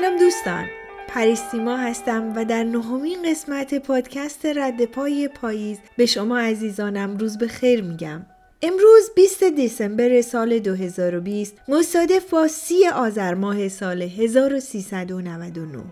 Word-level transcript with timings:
سلام 0.00 0.18
دوستان. 0.18 0.64
پریستیما 1.08 1.76
هستم 1.76 2.32
و 2.36 2.44
در 2.44 2.64
نهمین 2.64 3.30
قسمت 3.30 3.74
پادکست 3.74 4.46
رد 4.46 4.84
پای 4.84 5.28
پاییز 5.28 5.78
به 5.96 6.06
شما 6.06 6.38
عزیزانم 6.38 7.16
روز 7.16 7.38
به 7.38 7.48
خیر 7.48 7.82
میگم. 7.82 8.26
امروز 8.62 9.10
20 9.16 9.44
دسامبر 9.44 10.20
سال 10.20 10.58
2020 10.58 11.56
مصادف 11.68 12.30
با 12.30 12.48
سی 12.48 12.86
آذر 12.86 13.34
ماه 13.34 13.68
سال 13.68 14.02
1399 14.02 15.84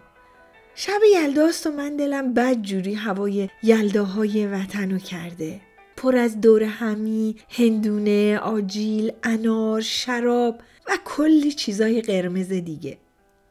شب 0.75 1.01
یلداست 1.15 1.67
و 1.67 1.71
من 1.71 1.97
دلم 1.97 2.35
بد 2.35 2.63
جوری 2.63 2.95
هوای 2.95 3.49
یلداهای 3.63 4.47
وطنو 4.47 4.99
کرده. 4.99 5.61
پر 5.97 6.17
از 6.17 6.41
دور 6.41 6.63
همی، 6.63 7.37
هندونه، 7.49 8.39
آجیل، 8.39 9.13
انار، 9.23 9.81
شراب 9.81 10.61
و 10.89 10.93
کلی 11.05 11.53
چیزای 11.53 12.01
قرمز 12.01 12.49
دیگه. 12.49 12.99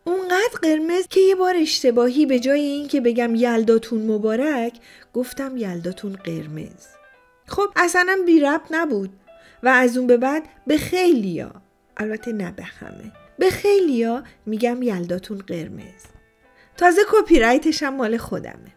اونقدر 0.08 0.60
قرمز 0.62 1.08
که 1.08 1.20
یه 1.20 1.36
بار 1.36 1.56
اشتباهی 1.58 2.26
به 2.26 2.40
جای 2.40 2.62
اینکه 2.62 3.02
بگم 3.02 3.36
یلداتون 3.36 4.12
مبارک 4.12 4.74
گفتم 5.14 5.58
یلداتون 5.58 6.14
قرمز. 6.14 6.88
خب 7.48 7.70
اصلا 7.76 8.18
بی 8.26 8.40
رب 8.40 8.62
نبود 8.72 9.10
و 9.64 9.68
از 9.68 9.98
اون 9.98 10.08
به 10.08 10.18
بعد 10.18 10.44
به 10.68 10.78
خیلیا 10.78 11.52
البته 11.98 12.34
نه 12.34 12.52
به 12.52 12.64
همه 12.64 13.12
به 13.40 13.50
خیلیا 13.50 14.24
میگم 14.46 14.82
یلداتون 14.82 15.38
قرمز. 15.38 16.04
تازه 16.78 17.02
کپی 17.12 17.40
رایتش 17.40 17.84
هم 17.84 17.96
مال 17.96 18.18
خودمه. 18.18 18.74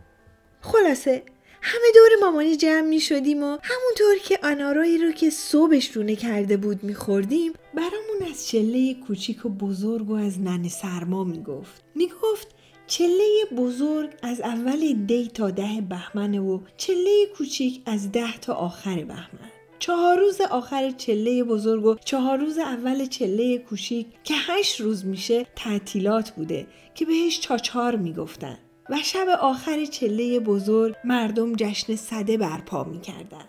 خلاصه 0.61 1.23
همه 1.71 1.93
دور 1.95 2.27
مامانی 2.27 2.57
جمع 2.57 2.81
می 2.81 3.01
شدیم 3.01 3.43
و 3.43 3.59
همونطور 3.63 4.19
که 4.25 4.39
آنارایی 4.43 4.99
رو 4.99 5.13
که 5.13 5.31
صبحش 5.31 5.97
رونه 5.97 6.17
کرده 6.17 6.57
بود 6.57 6.85
می 6.85 6.95
خوردیم 6.95 7.53
برامون 7.75 8.31
از 8.31 8.49
چله 8.49 8.95
کوچیک 8.95 9.47
و 9.47 9.49
بزرگ 9.49 10.11
و 10.11 10.15
از 10.15 10.41
نن 10.41 10.69
سرما 10.69 11.25
می 11.25 11.43
گفت. 11.43 11.85
می 11.95 12.09
گفت 12.23 12.49
چله 12.87 13.45
بزرگ 13.57 14.11
از 14.23 14.41
اول 14.41 14.93
دی 14.93 15.29
تا 15.29 15.51
ده 15.51 15.85
بهمنه 15.89 16.41
و 16.41 16.61
چله 16.77 17.27
کوچیک 17.37 17.83
از 17.87 18.13
ده 18.13 18.39
تا 18.39 18.55
آخر 18.55 19.05
بهمن. 19.05 19.51
چهار 19.79 20.19
روز 20.19 20.41
آخر 20.41 20.91
چله 20.91 21.45
بزرگ 21.45 21.85
و 21.85 21.95
چهار 22.05 22.39
روز 22.39 22.59
اول 22.59 23.07
چله 23.07 23.59
کوچیک 23.59 24.07
که 24.25 24.35
هشت 24.35 24.81
روز 24.81 25.07
میشه 25.07 25.47
تعطیلات 25.57 26.31
بوده 26.31 26.67
که 26.95 27.05
بهش 27.05 27.41
چاچار 27.41 27.97
می‌گفتن. 27.97 28.59
و 28.91 28.97
شب 29.03 29.29
آخر 29.29 29.85
چله 29.85 30.41
بزرگ 30.41 30.95
مردم 31.05 31.53
جشن 31.57 31.97
صده 31.97 32.37
برپا 32.37 32.85
می‌کردن. 32.85 33.45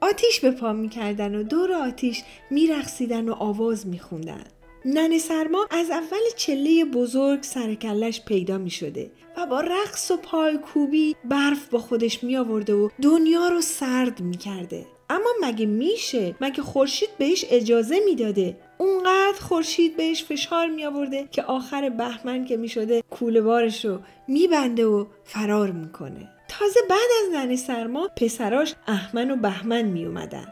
آتیش 0.00 0.40
به 0.40 0.50
پا 0.50 0.72
می‌کردن 0.72 1.34
و 1.34 1.42
دور 1.42 1.72
آتیش 1.72 2.22
میرقصیدن 2.50 3.28
و 3.28 3.32
آواز 3.32 3.86
میخوندن. 3.86 4.44
نن 4.84 5.18
سرما 5.18 5.66
از 5.70 5.90
اول 5.90 6.18
چله 6.36 6.84
بزرگ 6.84 7.42
سرکلش 7.42 8.20
پیدا 8.24 8.58
می 8.58 8.70
شده 8.70 9.10
و 9.36 9.46
با 9.46 9.60
رقص 9.60 10.10
و 10.10 10.16
پای 10.16 10.58
کوبی 10.58 11.16
برف 11.24 11.68
با 11.68 11.78
خودش 11.78 12.24
می 12.24 12.36
آورده 12.36 12.74
و 12.74 12.88
دنیا 13.02 13.48
رو 13.48 13.60
سرد 13.60 14.20
می 14.20 14.36
کرده. 14.36 14.86
اما 15.10 15.30
مگه 15.42 15.66
میشه 15.66 16.34
مگه 16.40 16.62
خورشید 16.62 17.08
بهش 17.18 17.44
اجازه 17.50 18.00
می‌داده 18.04 18.56
اونقدر 18.82 19.40
خورشید 19.40 19.96
بهش 19.96 20.24
فشار 20.24 20.66
می 20.66 20.84
آورده 20.84 21.28
که 21.30 21.42
آخر 21.42 21.88
بهمن 21.88 22.44
که 22.44 22.56
می 22.56 22.68
شده 22.68 23.02
کوله 23.10 23.40
بارش 23.40 23.84
رو 23.84 23.98
میبنده 24.28 24.86
و 24.86 25.06
فرار 25.24 25.70
می‌کنه 25.70 26.28
تازه 26.48 26.80
بعد 26.90 27.08
از 27.22 27.34
نن 27.34 27.56
سرما 27.56 28.08
پسراش 28.16 28.74
احمن 28.86 29.30
و 29.30 29.36
بهمن 29.36 29.82
می 29.82 30.04
اومدن 30.04 30.46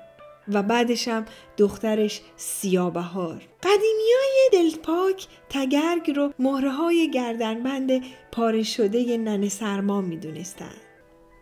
و 0.48 0.62
بعدش 0.62 1.08
هم 1.08 1.24
دخترش 1.56 2.20
سیابهار 2.36 3.42
قدیمی 3.62 4.10
های 4.18 4.50
دلپاک 4.52 5.26
تگرگ 5.48 6.10
رو 6.16 6.32
مهره 6.38 6.70
های 6.70 7.10
گردنبند 7.10 8.02
پاره 8.32 8.62
شده 8.62 9.16
نن 9.16 9.48
سرما 9.48 10.00
می 10.00 10.16
دونستن. 10.16 10.74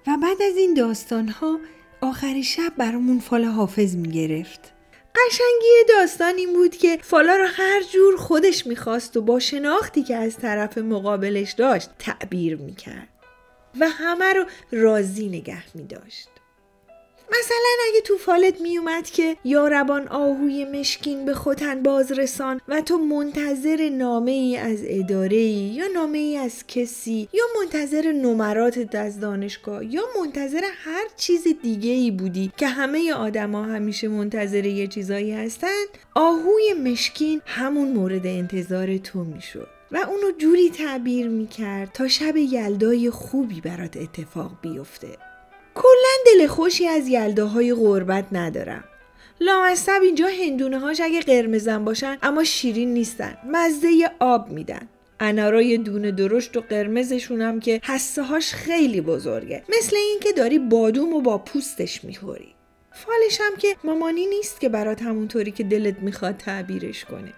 و 0.06 0.16
بعد 0.22 0.42
از 0.42 0.56
این 0.56 0.74
داستان 0.74 1.28
ها 1.28 1.58
آخر 2.00 2.42
شب 2.42 2.72
برامون 2.78 3.18
فال 3.18 3.44
حافظ 3.44 3.96
می 3.96 4.08
گرفت. 4.08 4.77
قشنگی 5.14 5.84
داستان 5.88 6.36
این 6.36 6.52
بود 6.52 6.76
که 6.76 6.98
فالا 7.02 7.36
رو 7.36 7.46
هر 7.46 7.82
جور 7.82 8.16
خودش 8.16 8.66
می‌خواست 8.66 9.16
و 9.16 9.22
با 9.22 9.38
شناختی 9.38 10.02
که 10.02 10.16
از 10.16 10.36
طرف 10.36 10.78
مقابلش 10.78 11.52
داشت 11.52 11.90
تعبیر 11.98 12.56
می‌کرد 12.56 13.08
و 13.80 13.88
همه 13.88 14.32
رو 14.32 14.44
راضی 14.72 15.28
نگه 15.28 15.62
میداشت. 15.74 16.28
مثلا 17.30 17.88
اگه 17.88 18.00
تو 18.00 18.16
فالت 18.16 18.60
میومد 18.60 19.04
که 19.04 19.36
یاربان 19.44 20.08
آهوی 20.08 20.64
مشکین 20.64 21.24
به 21.24 21.34
خوتن 21.34 21.82
بازرسان 21.82 22.60
و 22.68 22.80
تو 22.80 22.98
منتظر 22.98 23.88
نامه 23.88 24.30
ای 24.30 24.56
از 24.56 24.78
اداره 24.84 25.36
ای 25.36 25.52
یا 25.52 25.86
نامه 25.86 26.18
ای 26.18 26.36
از 26.36 26.64
کسی 26.68 27.28
یا 27.32 27.44
منتظر 27.60 28.12
نمرات 28.12 28.94
از 28.94 29.20
دانشگاه 29.20 29.84
یا 29.84 30.02
منتظر 30.20 30.62
هر 30.84 31.04
چیز 31.16 31.46
دیگه 31.62 31.90
ای 31.90 32.10
بودی 32.10 32.52
که 32.56 32.66
همه 32.66 33.12
آدما 33.12 33.62
همیشه 33.62 34.08
منتظر 34.08 34.66
یه 34.66 34.86
چیزایی 34.86 35.32
هستن 35.32 35.84
آهوی 36.14 36.72
مشکین 36.84 37.42
همون 37.46 37.92
مورد 37.92 38.26
انتظار 38.26 38.98
تو 38.98 39.24
می‌شد 39.24 39.68
و 39.92 39.96
اونو 39.96 40.30
جوری 40.38 40.70
تعبیر 40.70 41.28
می‌کرد 41.28 41.90
تا 41.92 42.08
شب 42.08 42.36
یلدای 42.36 43.10
خوبی 43.10 43.60
برات 43.60 43.96
اتفاق 43.96 44.52
بیفته. 44.62 45.27
کلا 45.78 46.14
دل 46.26 46.46
خوشی 46.46 46.86
از 46.86 47.08
یلداهای 47.08 47.74
غربت 47.74 48.24
ندارم. 48.32 48.84
لامصب 49.40 50.00
اینجا 50.02 50.26
هندونه 50.26 50.78
هاش 50.78 51.00
اگه 51.00 51.20
قرمزن 51.20 51.84
باشن 51.84 52.18
اما 52.22 52.44
شیرین 52.44 52.94
نیستن. 52.94 53.36
مزه 53.52 54.10
آب 54.20 54.50
میدن. 54.50 54.88
انارای 55.20 55.78
دونه 55.78 56.10
درشت 56.10 56.56
و 56.56 56.60
قرمزشون 56.60 57.42
هم 57.42 57.60
که 57.60 57.80
حسه 57.84 58.22
هاش 58.22 58.52
خیلی 58.52 59.00
بزرگه. 59.00 59.62
مثل 59.78 59.96
اینکه 59.96 60.32
داری 60.32 60.58
بادوم 60.58 61.12
و 61.12 61.20
با 61.20 61.38
پوستش 61.38 62.04
می‌خوری. 62.04 62.54
فالش 62.92 63.40
هم 63.40 63.56
که 63.56 63.76
مامانی 63.84 64.26
نیست 64.26 64.60
که 64.60 64.68
برات 64.68 65.02
همونطوری 65.02 65.50
که 65.50 65.64
دلت 65.64 65.98
می‌خواد 65.98 66.36
تعبیرش 66.36 67.04
کنه. 67.04 67.32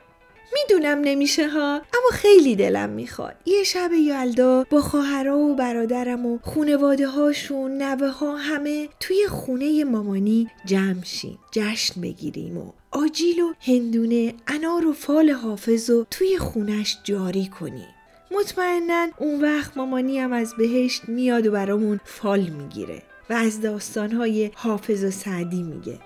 می‌دونم 0.52 0.98
نمیشه 0.98 1.48
ها 1.48 1.72
اما 1.74 2.10
خیلی 2.12 2.56
دلم 2.56 2.90
می‌خواد. 2.90 3.34
یه 3.46 3.64
شب 3.64 3.90
یلدا 3.92 4.66
با 4.70 4.80
خواهرها 4.80 5.38
و 5.38 5.54
برادرم 5.54 6.26
و 6.26 6.38
خونواده 6.42 7.06
هاشون 7.06 7.82
نوه 7.82 8.08
ها 8.08 8.36
همه 8.36 8.88
توی 9.00 9.26
خونه 9.28 9.84
مامانی 9.84 10.48
جمع 10.64 11.04
شیم 11.04 11.38
جشن 11.52 12.00
بگیریم 12.00 12.58
و 12.58 12.72
آجیل 12.90 13.40
و 13.40 13.52
هندونه 13.60 14.34
انار 14.46 14.86
و 14.86 14.92
فال 14.92 15.30
حافظ 15.30 15.90
و 15.90 16.06
توی 16.10 16.38
خونش 16.38 16.98
جاری 17.04 17.48
کنیم. 17.60 17.88
مطمئنا 18.30 19.08
اون 19.18 19.40
وقت 19.40 19.76
مامانی 19.76 20.18
هم 20.18 20.32
از 20.32 20.54
بهشت 20.58 21.08
میاد 21.08 21.46
و 21.46 21.50
برامون 21.50 22.00
فال 22.04 22.40
می‌گیره 22.40 23.02
و 23.30 23.32
از 23.32 23.60
داستانهای 23.60 24.50
حافظ 24.54 25.04
و 25.04 25.10
سعدی 25.10 25.62
میگه. 25.62 25.98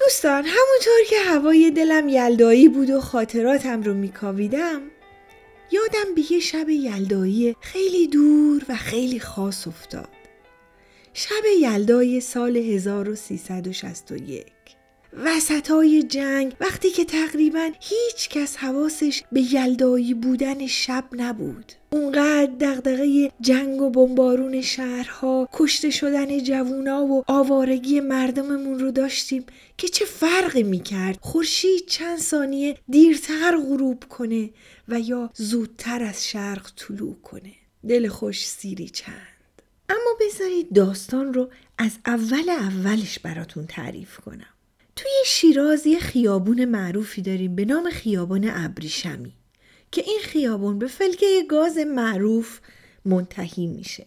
دوستان 0.00 0.44
همونطور 0.46 1.04
که 1.08 1.18
هوای 1.18 1.70
دلم 1.70 2.08
یلدایی 2.08 2.68
بود 2.68 2.90
و 2.90 3.00
خاطراتم 3.00 3.82
رو 3.82 3.94
میکاویدم 3.94 4.82
یادم 5.70 6.14
به 6.14 6.32
یه 6.32 6.40
شب 6.40 6.68
یلدایی 6.68 7.56
خیلی 7.60 8.08
دور 8.08 8.62
و 8.68 8.76
خیلی 8.76 9.20
خاص 9.20 9.68
افتاد. 9.68 10.08
شب 11.14 11.44
یلدای 11.60 12.20
سال 12.20 12.56
1361 12.56 14.59
وسطای 15.12 16.02
جنگ 16.02 16.56
وقتی 16.60 16.90
که 16.90 17.04
تقریبا 17.04 17.70
هیچ 17.80 18.28
کس 18.28 18.56
حواسش 18.56 19.22
به 19.32 19.54
یلدایی 19.54 20.14
بودن 20.14 20.66
شب 20.66 21.04
نبود. 21.12 21.72
اونقدر 21.90 22.52
دغدغه 22.60 23.32
جنگ 23.40 23.82
و 23.82 23.90
بمبارون 23.90 24.60
شهرها 24.60 25.48
کشته 25.52 25.90
شدن 25.90 26.38
جوونا 26.38 27.04
و 27.04 27.24
آوارگی 27.26 28.00
مردممون 28.00 28.78
رو 28.78 28.90
داشتیم 28.90 29.44
که 29.76 29.88
چه 29.88 30.04
فرقی 30.04 30.62
می‌کرد؟ 30.62 31.18
خورشید 31.20 31.86
چند 31.86 32.18
ثانیه 32.18 32.76
دیرتر 32.88 33.56
غروب 33.56 34.04
کنه 34.08 34.50
و 34.88 35.00
یا 35.00 35.30
زودتر 35.34 36.02
از 36.02 36.28
شرق 36.28 36.70
طلوع 36.76 37.16
کنه. 37.22 37.52
دل 37.88 38.08
خوش 38.08 38.46
سیری 38.48 38.88
چند. 38.88 39.14
اما 39.88 40.16
بذارید 40.20 40.72
داستان 40.72 41.34
رو 41.34 41.50
از 41.78 41.90
اول 42.06 42.48
اولش 42.48 43.18
براتون 43.18 43.66
تعریف 43.66 44.16
کنم. 44.16 44.54
توی 45.00 45.10
شیراز 45.26 45.86
یه 45.86 45.98
خیابون 45.98 46.64
معروفی 46.64 47.22
داریم 47.22 47.56
به 47.56 47.64
نام 47.64 47.90
خیابان 47.90 48.50
ابریشمی 48.52 49.32
که 49.92 50.02
این 50.06 50.18
خیابون 50.22 50.78
به 50.78 50.86
فلکه 50.86 51.26
گاز 51.48 51.78
معروف 51.78 52.60
منتهی 53.04 53.66
میشه. 53.66 54.06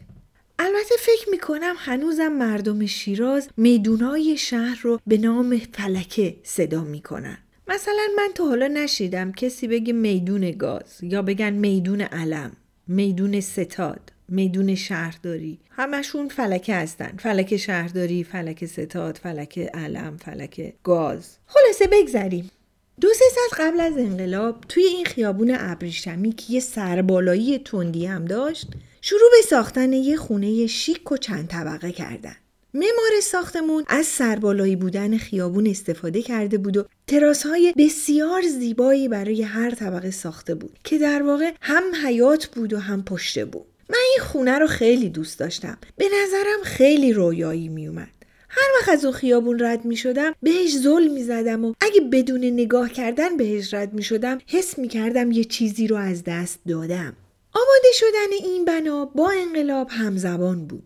البته 0.60 0.96
فکر 1.00 1.30
می‌کنم 1.30 1.76
هنوزم 1.78 2.28
مردم 2.28 2.86
شیراز 2.86 3.50
میدونای 3.58 4.38
شهر 4.38 4.80
رو 4.82 5.00
به 5.08 5.18
نام 5.18 5.62
فلکه 5.74 6.36
صدا 6.44 6.84
می‌کنن. 6.84 7.38
مثلا 7.68 8.08
من 8.18 8.30
تا 8.36 8.46
حالا 8.46 8.68
نشیدم 8.68 9.32
کسی 9.32 9.68
بگه 9.68 9.94
میدون 9.94 10.52
گاز 10.52 11.00
یا 11.02 11.22
بگن 11.22 11.54
میدون 11.54 12.02
علم 12.02 12.52
میدون 12.88 13.40
ستاد. 13.40 14.12
میدون 14.34 14.76
شهرداری 14.76 15.60
همشون 15.70 16.28
فلکه 16.28 16.76
هستن 16.76 17.14
فلک 17.20 17.58
شهرداری 17.58 18.24
فلک 18.24 18.66
ستاد 18.66 19.18
فلک 19.18 19.60
علم 19.60 20.18
فلک 20.18 20.74
گاز 20.84 21.38
خلاصه 21.46 21.88
بگذریم 21.92 22.52
دو 23.02 23.08
سه 23.14 23.26
ساعت 23.36 23.68
قبل 23.68 23.80
از 23.80 23.98
انقلاب 23.98 24.62
توی 24.70 24.84
این 24.84 25.06
خیابون 25.06 25.56
ابریشمی 25.60 26.32
که 26.32 26.54
یه 26.54 26.60
سربالایی 26.60 27.60
تندی 27.60 28.06
هم 28.06 28.26
داشت 28.26 28.68
شروع 29.02 29.30
به 29.32 29.48
ساختن 29.50 29.94
یه 29.94 30.18
خونه 30.18 30.68
شیک 30.68 31.12
و 31.12 31.18
چند 31.18 31.48
طبقه 31.48 31.92
کردن. 31.92 32.36
معمار 32.74 33.22
ساختمون 33.24 33.84
از 33.88 34.06
سربالایی 34.06 34.76
بودن 34.76 35.18
خیابون 35.18 35.68
استفاده 35.68 36.22
کرده 36.22 36.58
بود 36.58 36.78
و 36.78 36.86
تراس 37.08 37.46
های 37.46 37.74
بسیار 37.78 38.42
زیبایی 38.42 39.08
برای 39.08 39.42
هر 39.42 39.72
طبقه 39.72 40.12
ساخته 40.12 40.56
بود 40.56 40.80
که 40.84 40.98
در 40.98 41.24
واقع 41.24 41.52
هم 41.62 41.84
حیات 42.06 42.46
بود 42.46 42.74
و 42.74 42.80
هم 42.80 43.04
پشته 43.04 43.46
بود. 43.46 43.66
من 43.94 44.00
این 44.12 44.20
خونه 44.28 44.60
رو 44.60 44.68
خیلی 44.68 45.10
دوست 45.10 45.40
داشتم. 45.40 45.78
به 45.98 46.06
نظرم 46.06 46.64
خیلی 46.64 47.14
رویایی 47.14 47.70
میومد. 47.70 48.10
هر 48.50 48.70
وقت 48.80 48.90
از 48.90 49.06
اون 49.06 49.14
خیابون 49.14 49.60
رد 49.60 49.86
می 49.86 49.96
شدم 49.96 50.36
بهش 50.44 50.78
ظلم 50.78 51.14
می 51.14 51.24
زدم 51.24 51.66
و 51.66 51.74
اگه 51.80 52.02
بدون 52.02 52.46
نگاه 52.46 52.90
کردن 52.90 53.38
بهش 53.38 53.74
رد 53.74 53.94
می 53.94 54.04
شدم 54.04 54.38
حس 54.48 54.78
می 54.78 54.88
کردم 54.88 55.32
یه 55.32 55.44
چیزی 55.44 55.88
رو 55.88 55.96
از 55.96 56.24
دست 56.24 56.60
دادم. 56.68 57.16
آماده 57.54 57.92
شدن 57.94 58.48
این 58.48 58.66
بنا 58.66 59.06
با 59.06 59.32
انقلاب 59.32 59.88
همزبان 59.92 60.68
بود 60.68 60.84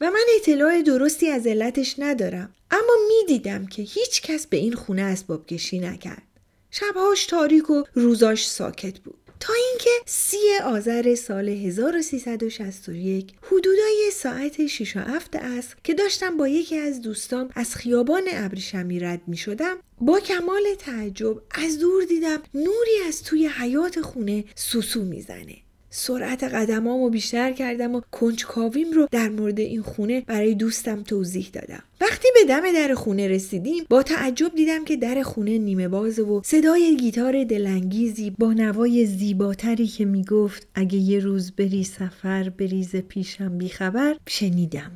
و 0.00 0.10
من 0.10 0.24
اطلاع 0.36 0.82
درستی 0.82 1.28
از 1.28 1.46
علتش 1.46 1.94
ندارم 1.98 2.54
اما 2.70 2.94
می‌دیدم 3.08 3.66
که 3.66 3.82
هیچ 3.82 4.22
کس 4.22 4.46
به 4.46 4.56
این 4.56 4.72
خونه 4.72 5.02
اسباب 5.02 5.46
کشی 5.46 5.78
نکرد. 5.78 6.22
شبهاش 6.70 7.26
تاریک 7.26 7.70
و 7.70 7.82
روزاش 7.94 8.48
ساکت 8.48 8.98
بود. 8.98 9.25
تا 9.40 9.52
اینکه 9.52 9.90
سی 10.06 10.36
آذر 10.64 11.14
سال 11.14 11.48
1361 11.48 13.32
حدودای 13.42 14.10
ساعت 14.12 14.66
6 14.66 14.96
و 14.96 15.00
7 15.00 15.36
عصر 15.36 15.74
که 15.84 15.94
داشتم 15.94 16.36
با 16.36 16.48
یکی 16.48 16.76
از 16.76 17.02
دوستام 17.02 17.50
از 17.54 17.74
خیابان 17.74 18.22
ابریشمی 18.32 19.00
رد 19.00 19.20
می 19.26 19.36
شدم 19.36 19.76
با 20.00 20.20
کمال 20.20 20.62
تعجب 20.78 21.42
از 21.50 21.78
دور 21.78 22.04
دیدم 22.04 22.38
نوری 22.54 22.98
از 23.08 23.22
توی 23.22 23.46
حیات 23.46 24.00
خونه 24.00 24.44
سوسو 24.54 25.02
می‌زنه. 25.02 25.65
سرعت 25.98 26.44
قدمامو 26.44 27.10
بیشتر 27.10 27.52
کردم 27.52 27.94
و 27.94 28.00
کنجکاویم 28.10 28.92
رو 28.92 29.08
در 29.10 29.28
مورد 29.28 29.60
این 29.60 29.82
خونه 29.82 30.20
برای 30.20 30.54
دوستم 30.54 31.02
توضیح 31.02 31.48
دادم. 31.52 31.82
وقتی 32.00 32.28
به 32.34 32.40
دم 32.48 32.72
در 32.72 32.94
خونه 32.94 33.28
رسیدیم 33.28 33.84
با 33.90 34.02
تعجب 34.02 34.54
دیدم 34.54 34.84
که 34.84 34.96
در 34.96 35.22
خونه 35.22 35.58
نیمه 35.58 35.88
بازه 35.88 36.22
و 36.22 36.40
صدای 36.44 36.96
گیتار 36.96 37.44
دلانگیزی 37.44 38.30
با 38.30 38.52
نوای 38.52 39.06
زیباتری 39.06 39.86
که 39.86 40.04
می‌گفت 40.04 40.66
اگه 40.74 40.98
یه 40.98 41.18
روز 41.18 41.52
بری 41.52 41.84
سفر 41.84 42.48
بریز 42.48 42.96
پیشم 42.96 43.58
بیخبر 43.58 44.16
شنیدم. 44.28 44.90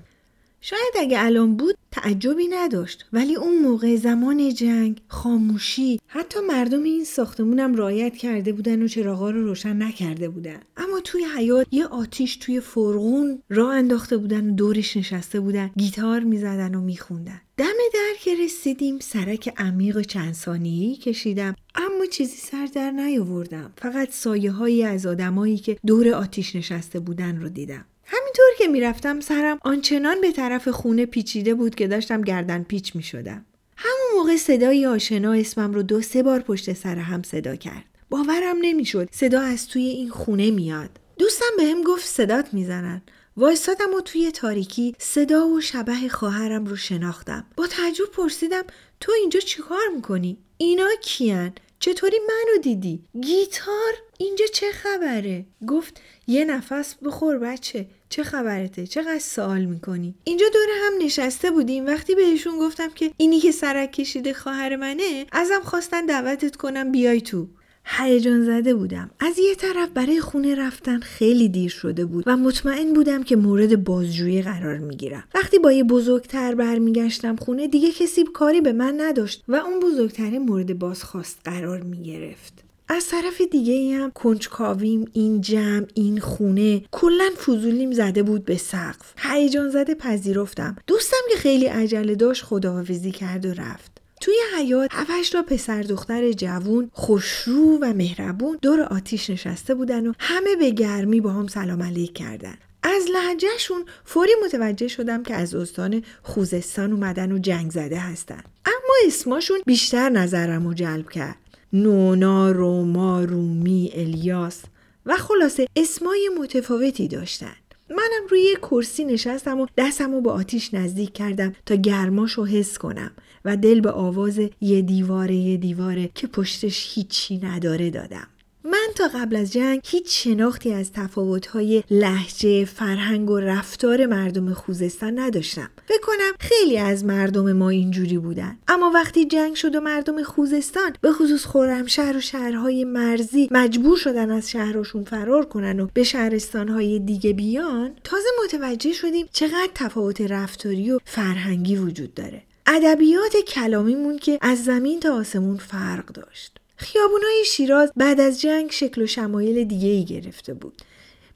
شاید 0.61 0.95
اگه 1.01 1.25
الان 1.25 1.57
بود 1.57 1.77
تعجبی 1.91 2.49
نداشت 2.49 3.09
ولی 3.13 3.37
اون 3.37 3.59
موقع 3.59 3.97
زمان 3.97 4.55
جنگ 4.55 5.01
خاموشی 5.09 6.01
حتی 6.07 6.41
مردم 6.41 6.83
این 6.83 7.05
ساختمونم 7.05 7.75
رایت 7.75 8.17
کرده 8.17 8.53
بودن 8.53 8.83
و 8.83 8.89
چراغا 8.89 9.31
رو 9.31 9.45
روشن 9.45 9.83
نکرده 9.83 10.29
بودن. 10.29 10.61
اما 10.77 11.01
توی 11.05 11.25
حیات 11.37 11.67
یه 11.71 11.87
آتیش 11.87 12.37
توی 12.37 12.61
فرغون 12.61 13.43
راه 13.51 13.75
انداخته 13.75 14.17
بودن 14.17 14.51
و 14.51 14.55
دورش 14.55 14.97
نشسته 14.97 15.41
بودن. 15.41 15.71
گیتار 15.77 16.21
می‌زدن 16.21 16.75
و 16.75 16.81
میخوندن. 16.81 17.41
دم 17.57 17.67
در 17.95 18.13
که 18.21 18.35
رسیدیم 18.45 18.99
سرک 18.99 19.55
عمیق 19.57 20.01
چند 20.01 20.35
ثانیه‌ای 20.35 20.97
کشیدم. 20.97 21.57
اما 21.75 22.07
چیزی 22.07 22.37
سر 22.37 22.67
در 22.67 22.91
نیاوردم. 22.91 23.73
فقط 23.77 24.11
سایه 24.11 24.51
هایی 24.51 24.85
از 24.85 25.07
آدمایی 25.07 25.59
که 25.59 25.77
دور 25.87 26.09
آتیش 26.09 26.57
نشسته 26.57 27.01
بودن 27.01 27.41
رو 27.41 27.49
دیدم. 27.49 27.85
همینطور 28.13 28.47
که 28.59 28.69
می‌رفتم 28.69 29.21
سرم 29.21 29.59
آنچنان 29.63 30.21
به 30.21 30.33
طرف 30.33 30.69
خونه 30.69 31.07
پیچیده 31.07 31.55
بود 31.55 31.75
که 31.75 31.87
داشتم 31.87 32.23
گردن 32.23 32.63
پیچ 32.63 32.97
می 32.97 33.03
شدم. 33.03 33.47
همون 33.77 34.07
موقع 34.17 34.37
صدای 34.37 34.87
آشنا 34.87 35.33
اسمم 35.33 35.73
رو 35.73 35.83
دو 35.83 36.01
سه 36.01 36.23
بار 36.23 36.41
پشت 36.41 36.73
سر 36.73 36.97
هم 36.97 37.23
صدا 37.23 37.57
کرد. 37.57 37.85
باورم 38.11 38.57
نمی‌شد 38.61 39.09
صدا 39.13 39.41
از 39.41 39.69
توی 39.69 39.83
این 39.83 40.09
خونه 40.09 40.51
میاد. 40.51 40.91
دوستم 41.19 41.51
بهم 41.59 41.83
گفت 41.83 42.07
صدات 42.07 42.55
می‌زنن. 42.55 43.03
وایستادم 43.37 43.95
و 43.95 44.01
توی 44.01 44.31
تاریکی 44.31 44.95
صدا 44.99 45.49
و 45.49 45.61
شبه 45.61 46.09
خواهرم 46.09 46.65
رو 46.65 46.77
شناختم. 46.77 47.47
با 47.57 47.67
تعجب 47.67 48.05
پرسیدم 48.05 48.63
تو 49.01 49.13
اینجا 49.13 49.41
چیکار 49.41 49.89
می‌کنی؟ 49.95 50.39
اینا 50.57 50.89
کیان؟ 51.03 51.53
چطوری 51.79 52.17
منو 52.29 52.63
دیدی؟ 52.63 53.05
گیتار؟ 53.21 53.93
اینجا 54.19 54.47
چه 54.47 54.67
خبره؟ 54.73 55.47
گفت 55.69 56.01
یه 56.27 56.45
نفس 56.45 56.95
بخور 57.05 57.39
بچه 57.39 57.87
چه 58.11 58.23
خبرته؟ 58.23 58.87
چقدر 58.87 59.19
سوال 59.19 59.65
می‌کنی؟ 59.65 60.15
اینجا 60.25 60.47
دور 60.53 60.69
هم 60.83 61.07
نشسته 61.07 61.51
بودیم. 61.51 61.87
وقتی 61.87 62.15
بهشون 62.15 62.59
گفتم 62.59 62.89
که 62.95 63.11
اینی 63.17 63.41
که 63.41 63.53
سرک 63.53 63.93
کشیده 63.93 64.33
خواهر 64.33 64.77
منه 64.77 65.27
ازم 65.33 65.61
خواستن 65.65 66.07
دعوتت 66.07 66.57
کنم 66.57 66.93
بیای 66.93 67.21
تو. 67.21 67.49
هیجان 67.85 68.45
زده 68.45 68.75
بودم. 68.75 69.11
از 69.21 69.39
یه 69.39 69.55
طرف 69.55 69.89
برای 69.89 70.21
خونه 70.21 70.55
رفتن 70.55 71.01
خیلی 71.01 71.49
دیر 71.49 71.71
شده 71.71 72.05
بود 72.05 72.25
و 72.27 72.37
مطمئن 72.37 72.93
بودم 72.93 73.23
که 73.23 73.37
مورد 73.37 73.85
بازجویی 73.85 74.43
قرار 74.43 74.79
می‌گیرم. 74.79 75.25
وقتی 75.35 75.59
با 75.59 75.73
یه 75.73 75.85
بزرگتر 75.85 76.55
برمیگشتم 76.55 77.37
خونه 77.37 77.69
دیگه 77.69 77.93
کسی 77.93 78.25
کاری 78.25 78.61
به 78.61 78.73
من 78.73 79.01
نداشت 79.01 79.45
و 79.49 79.55
اون 79.55 79.81
بزرگتره 79.81 80.39
مورد 80.39 80.79
بازخواست 80.79 81.39
قرار 81.45 81.83
می‌گرفت. 81.83 82.70
از 82.93 83.09
طرف 83.09 83.41
دیگه 83.41 83.73
ای 83.73 83.93
هم 83.93 84.11
کنجکاویم 84.11 85.11
این 85.13 85.41
جمع 85.41 85.87
این 85.95 86.21
خونه. 86.21 86.83
کلا 86.91 87.31
فضولیم 87.47 87.93
زده 87.93 88.23
بود 88.23 88.45
به 88.45 88.57
سقف. 88.57 89.13
هیجان 89.17 89.71
زده 89.71 89.95
پذیرفتم. 89.95 90.77
دوستم 90.87 91.17
که 91.31 91.37
خیلی 91.39 91.67
عجله 91.67 92.15
داشت 92.15 92.45
خداحافظی 92.45 93.13
کرد 93.13 93.47
و 93.47 93.55
رفت. 93.55 94.01
توی 94.21 94.35
حیات 94.59 94.91
هفش 94.93 95.35
را 95.35 95.43
پسر 95.43 95.83
دختر 95.83 96.33
جوون 96.33 96.91
خوشرو 96.93 97.79
و 97.83 97.93
مهربون 97.93 98.59
دور 98.63 98.81
آتیش 98.81 99.31
نشسته 99.31 99.75
بودن 99.75 100.07
و 100.07 100.13
همه 100.19 100.57
به 100.57 100.71
گرمی 100.71 101.21
با 101.21 101.31
هم 101.31 101.47
سلام 101.47 101.83
علیک 101.83 102.15
کردن. 102.15 102.55
از 102.83 103.03
لحجهشون 103.15 103.85
فوری 104.05 104.33
متوجه 104.45 104.89
شدم 104.89 105.23
که 105.23 105.35
از 105.35 105.55
استان 105.55 106.03
خوزستان 106.23 106.93
اومدن 106.93 107.33
و 107.33 107.39
جنگ 107.39 107.71
زده 107.71 107.99
هستن. 107.99 108.43
اما 108.65 108.95
اسماشون 109.07 109.59
بیشتر 109.67 110.09
نظرم 110.09 110.67
رو 110.67 110.75
جلب 110.75 111.11
کرد. 111.11 111.37
نونا، 111.73 112.51
روما، 112.51 113.25
رومی، 113.25 113.91
الیاس 113.95 114.63
و 115.07 115.17
خلاصه 115.17 115.67
اسمای 115.77 116.31
متفاوتی 116.41 117.09
داشتن. 117.09 117.55
منم 117.91 118.27
روی 118.31 118.57
کرسی 118.63 119.05
نشستم 119.05 119.61
و 119.61 119.67
دستم 119.77 120.13
رو 120.13 120.21
به 120.21 120.31
آتیش 120.31 120.75
نزدیک 120.75 121.13
کردم 121.13 121.53
تا 121.67 121.75
گرماش 121.75 122.33
رو 122.33 122.47
حس 122.47 122.79
کنم 122.79 123.11
و 123.45 123.57
دل 123.57 123.81
به 123.81 123.91
آواز 123.91 124.41
یه 124.61 124.83
دیواره 124.83 125.35
یه 125.35 125.57
دیواره 125.57 126.11
که 126.15 126.27
پشتش 126.27 126.95
هیچی 126.95 127.39
نداره 127.39 127.91
دادم. 127.91 128.27
من 128.65 128.89
تا 128.97 129.09
قبل 129.15 129.37
از 129.37 129.53
جنگ 129.53 129.81
هیچ 129.85 130.25
شناختی 130.25 130.73
از 130.73 130.93
تفاوت‌های 130.93 131.83
لحجه، 131.91 132.65
فرهنگ 132.65 133.31
و 133.31 133.39
رفتار 133.39 134.07
مردم 134.07 134.55
خوزستان 134.55 135.19
نداشتم. 135.19 135.71
فکر 135.87 136.01
کنم 136.03 136.33
خیلی 136.41 136.79
از 136.79 137.05
مردم 137.05 137.53
ما 137.53 137.69
اینجوری 137.71 138.19
بودن. 138.19 138.59
اما 138.69 138.91
وقتی 138.91 139.25
جنگ 139.25 139.55
شد 139.55 139.77
و 139.77 139.81
مردم 139.81 140.23
خوزستان 140.23 140.93
به 141.01 141.13
خصوص 141.13 141.47
خرمشهر 141.47 142.17
و 142.17 142.21
شهرهای 142.21 142.85
مرزی 142.85 143.49
مجبور 143.51 143.97
شدن 143.97 144.31
از 144.31 144.51
شهرشون 144.51 145.05
فرار 145.05 145.45
کنن 145.45 145.81
و 145.81 145.89
به 145.95 146.03
شهرستانهای 146.03 146.99
دیگه 146.99 147.33
بیان، 147.33 147.93
تازه 148.05 148.29
متوجه 148.45 148.93
شدیم 148.93 149.27
چقدر 149.33 149.71
تفاوت 149.75 150.21
رفتاری 150.21 150.91
و 150.91 150.99
فرهنگی 151.05 151.77
وجود 151.77 152.15
داره. 152.15 152.43
ادبیات 152.67 153.37
کلامیمون 153.37 154.19
که 154.19 154.39
از 154.41 154.65
زمین 154.65 155.01
تا 155.01 155.15
آسمون 155.15 155.57
فرق 155.57 156.07
داشت. 156.07 156.61
خیابونای 156.81 157.45
شیراز 157.47 157.93
بعد 157.97 158.21
از 158.21 158.41
جنگ 158.41 158.71
شکل 158.71 159.03
و 159.03 159.07
شمایل 159.07 159.65
دیگه 159.65 159.89
ای 159.89 160.05
گرفته 160.05 160.55
بود. 160.55 160.83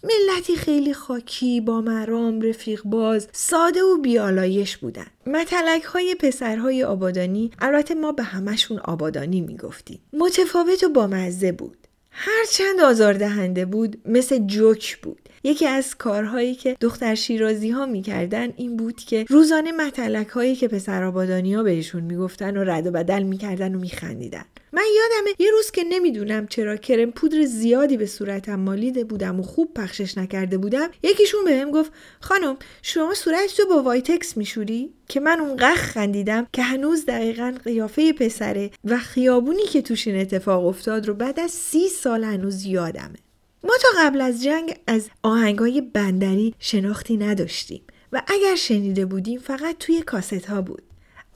ملتی 0.03 0.57
خیلی 0.57 0.95
خاکی 0.95 1.61
با 1.61 1.81
مرام 1.81 2.41
رفیق 2.41 2.83
باز 2.85 3.29
ساده 3.33 3.83
و 3.83 3.97
بیالایش 3.97 4.77
بودن. 4.77 5.07
متلک 5.27 5.83
های 5.83 6.15
پسرهای 6.15 6.85
آبادانی 6.85 7.51
البته 7.59 7.95
ما 7.95 8.13
به 8.13 8.23
همشون 8.23 8.79
آبادانی 8.79 9.41
می‌گفتیم. 9.41 10.01
متفاوت 10.13 10.85
و 10.85 10.89
بامزه 10.89 11.53
بود. 11.53 11.77
هرچند 12.17 12.81
آزاردهنده 12.81 13.65
بود 13.65 13.97
مثل 14.07 14.39
جوک 14.39 14.97
بود. 14.97 15.29
یکی 15.45 15.67
از 15.67 15.95
کارهایی 15.95 16.55
که 16.55 16.77
دختر 16.81 17.15
شیرازی 17.15 17.71
ها 17.71 17.87
می‌کردن 17.87 18.53
این 18.57 18.77
بود 18.77 18.97
که 18.97 19.25
روزانه 19.29 19.73
متلک 19.73 20.29
هایی 20.29 20.57
که 20.57 20.69
پسر 20.69 21.03
ها 21.03 21.63
بهشون 21.63 22.03
می‌گفتن 22.03 22.57
و 22.57 22.65
رد 22.65 22.87
و 22.87 22.91
بدل 22.91 23.23
می‌کردن 23.23 23.75
و 23.75 23.79
میخندیدن. 23.79 24.45
من 24.73 24.83
یادمه 24.97 25.35
یه 25.39 25.51
روز 25.51 25.71
که 25.71 25.85
نمی‌دونم 25.85 26.47
چرا 26.47 26.77
کرم 26.77 27.11
پودر 27.11 27.45
زیادی 27.45 27.97
به 27.97 28.07
صورتم 28.07 28.61
مالیده 28.61 29.05
بودم 29.05 29.41
و 29.41 29.43
خوب 29.43 29.75
پخشش 29.75 30.19
نکرده 30.19 30.59
بودم 30.59 30.89
یکیشون 31.03 31.45
بهم 31.45 31.71
گفت 31.71 31.93
خانم 32.21 32.57
شما 32.83 33.15
صورتتو 33.15 33.67
با 33.67 33.83
وایتکس 33.83 34.37
میشوری؟ 34.37 34.91
که 35.09 35.21
من 35.21 35.41
اون 35.41 35.57
قدر 35.57 35.81
خندیدم 35.81 36.47
که 36.53 36.63
هنوز 36.63 37.07
دقیقا 37.07 37.55
قیافه 37.65 38.13
پسره 38.13 38.71
و 38.85 38.99
خیابونی 38.99 39.65
که 39.73 39.83
توش 39.83 40.07
این 40.07 40.21
اتفاق 40.21 40.67
افتاد 40.67 41.09
رو 41.09 41.15
بعد 41.15 41.41
از 41.41 41.51
سی 41.51 41.89
سال 41.89 42.25
هنوز 42.25 42.65
یادمه 42.65 43.19
ما 43.65 43.75
تا 43.83 43.89
قبل 43.99 44.21
از 44.21 44.43
جنگ 44.43 44.77
از 44.87 45.09
آهنگای 45.23 45.81
بندری 45.81 46.55
شناختی 46.59 47.17
نداشتیم 47.17 47.83
و 48.13 48.23
اگر 48.27 48.55
شنیده 48.55 49.07
بودیم 49.07 49.41
فقط 49.41 49.77
توی 49.79 50.03
کاست 50.03 50.47
ها 50.47 50.63
بود 50.63 50.83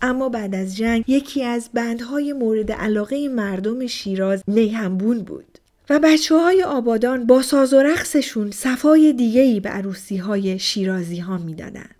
اما 0.03 0.29
بعد 0.29 0.55
از 0.55 0.77
جنگ 0.77 1.05
یکی 1.07 1.45
از 1.45 1.71
بندهای 1.75 2.33
مورد 2.33 2.73
علاقه 2.73 3.29
مردم 3.29 3.87
شیراز 3.87 4.43
نیهمبون 4.49 5.19
بود 5.19 5.59
و 5.91 5.99
بچه 5.99 6.35
های 6.35 6.63
آبادان 6.63 7.27
با 7.27 7.43
ساز 7.43 7.73
و 7.73 7.83
رقصشون 7.83 8.51
صفای 8.51 9.13
دیگهی 9.13 9.61
به 9.61 9.69
عروسی 9.69 10.17
های 10.17 10.59
شیرازی 10.59 11.19
ها 11.19 11.39
می‌دادند. 11.39 11.98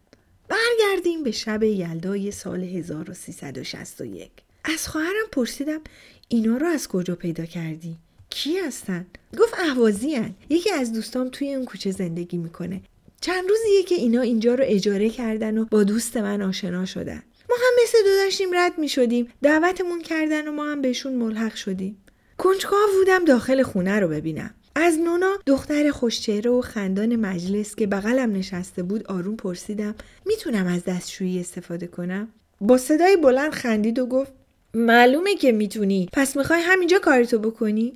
برگردیم 0.49 1.23
به 1.23 1.31
شب 1.31 1.63
یلدای 1.63 2.31
سال 2.31 2.63
1361 2.63 4.31
از 4.65 4.89
خواهرم 4.89 5.27
پرسیدم 5.33 5.81
اینا 6.29 6.57
رو 6.57 6.67
از 6.67 6.89
کجا 6.89 7.15
پیدا 7.15 7.45
کردی؟ 7.45 7.97
کی 8.31 8.59
هستن؟ 8.59 9.07
گفت 9.39 9.55
اهوازی 9.59 10.15
هن. 10.15 10.35
یکی 10.49 10.71
از 10.71 10.93
دوستام 10.93 11.29
توی 11.29 11.55
اون 11.55 11.65
کوچه 11.65 11.91
زندگی 11.91 12.37
می‌کنه 12.37 12.81
چند 13.21 13.49
روزیه 13.49 13.83
که 13.83 13.95
اینا 13.95 14.21
اینجا 14.21 14.55
رو 14.55 14.65
اجاره 14.67 15.11
کردن 15.11 15.59
و 15.59 15.65
با 15.65 15.85
دوست 15.85 16.17
من 16.17 16.43
آشنا 16.43 16.87
شدن 16.87 17.23
ما 17.51 17.57
هم 17.57 17.83
مثل 17.83 17.99
دو 18.05 18.11
داشتیم 18.25 18.49
رد 18.55 18.79
می 18.79 18.89
شدیم 18.89 19.33
دعوتمون 19.43 20.03
کردن 20.03 20.49
و 20.49 20.53
ما 20.53 20.65
هم 20.65 20.83
بهشون 20.83 21.15
ملحق 21.15 21.55
شدیم 21.55 22.05
کنجکاو 22.39 22.89
بودم 22.99 23.25
داخل 23.25 23.63
خونه 23.63 24.01
رو 24.01 24.09
ببینم 24.09 24.55
از 24.81 24.99
نونا 24.99 25.39
دختر 25.47 25.91
خوشچهره 25.91 26.51
و 26.51 26.61
خندان 26.61 27.17
مجلس 27.17 27.75
که 27.75 27.87
بغلم 27.87 28.33
نشسته 28.33 28.83
بود 28.83 29.07
آروم 29.07 29.37
پرسیدم 29.37 29.95
می‌تونم 30.27 30.67
از 30.67 30.85
دستشویی 30.85 31.41
استفاده 31.41 31.87
کنم؟ 31.87 32.29
با 32.61 32.79
صدای 32.79 33.17
بلند 33.17 33.53
خندید 33.53 33.99
و 33.99 34.07
گفت 34.07 34.33
معلومه 34.75 35.35
که 35.35 35.53
می‌تونی. 35.53 36.09
پس 36.13 36.37
می‌خوای 36.37 36.61
همینجا 36.61 36.99
کارتو 36.99 37.39
بکنی؟ 37.39 37.93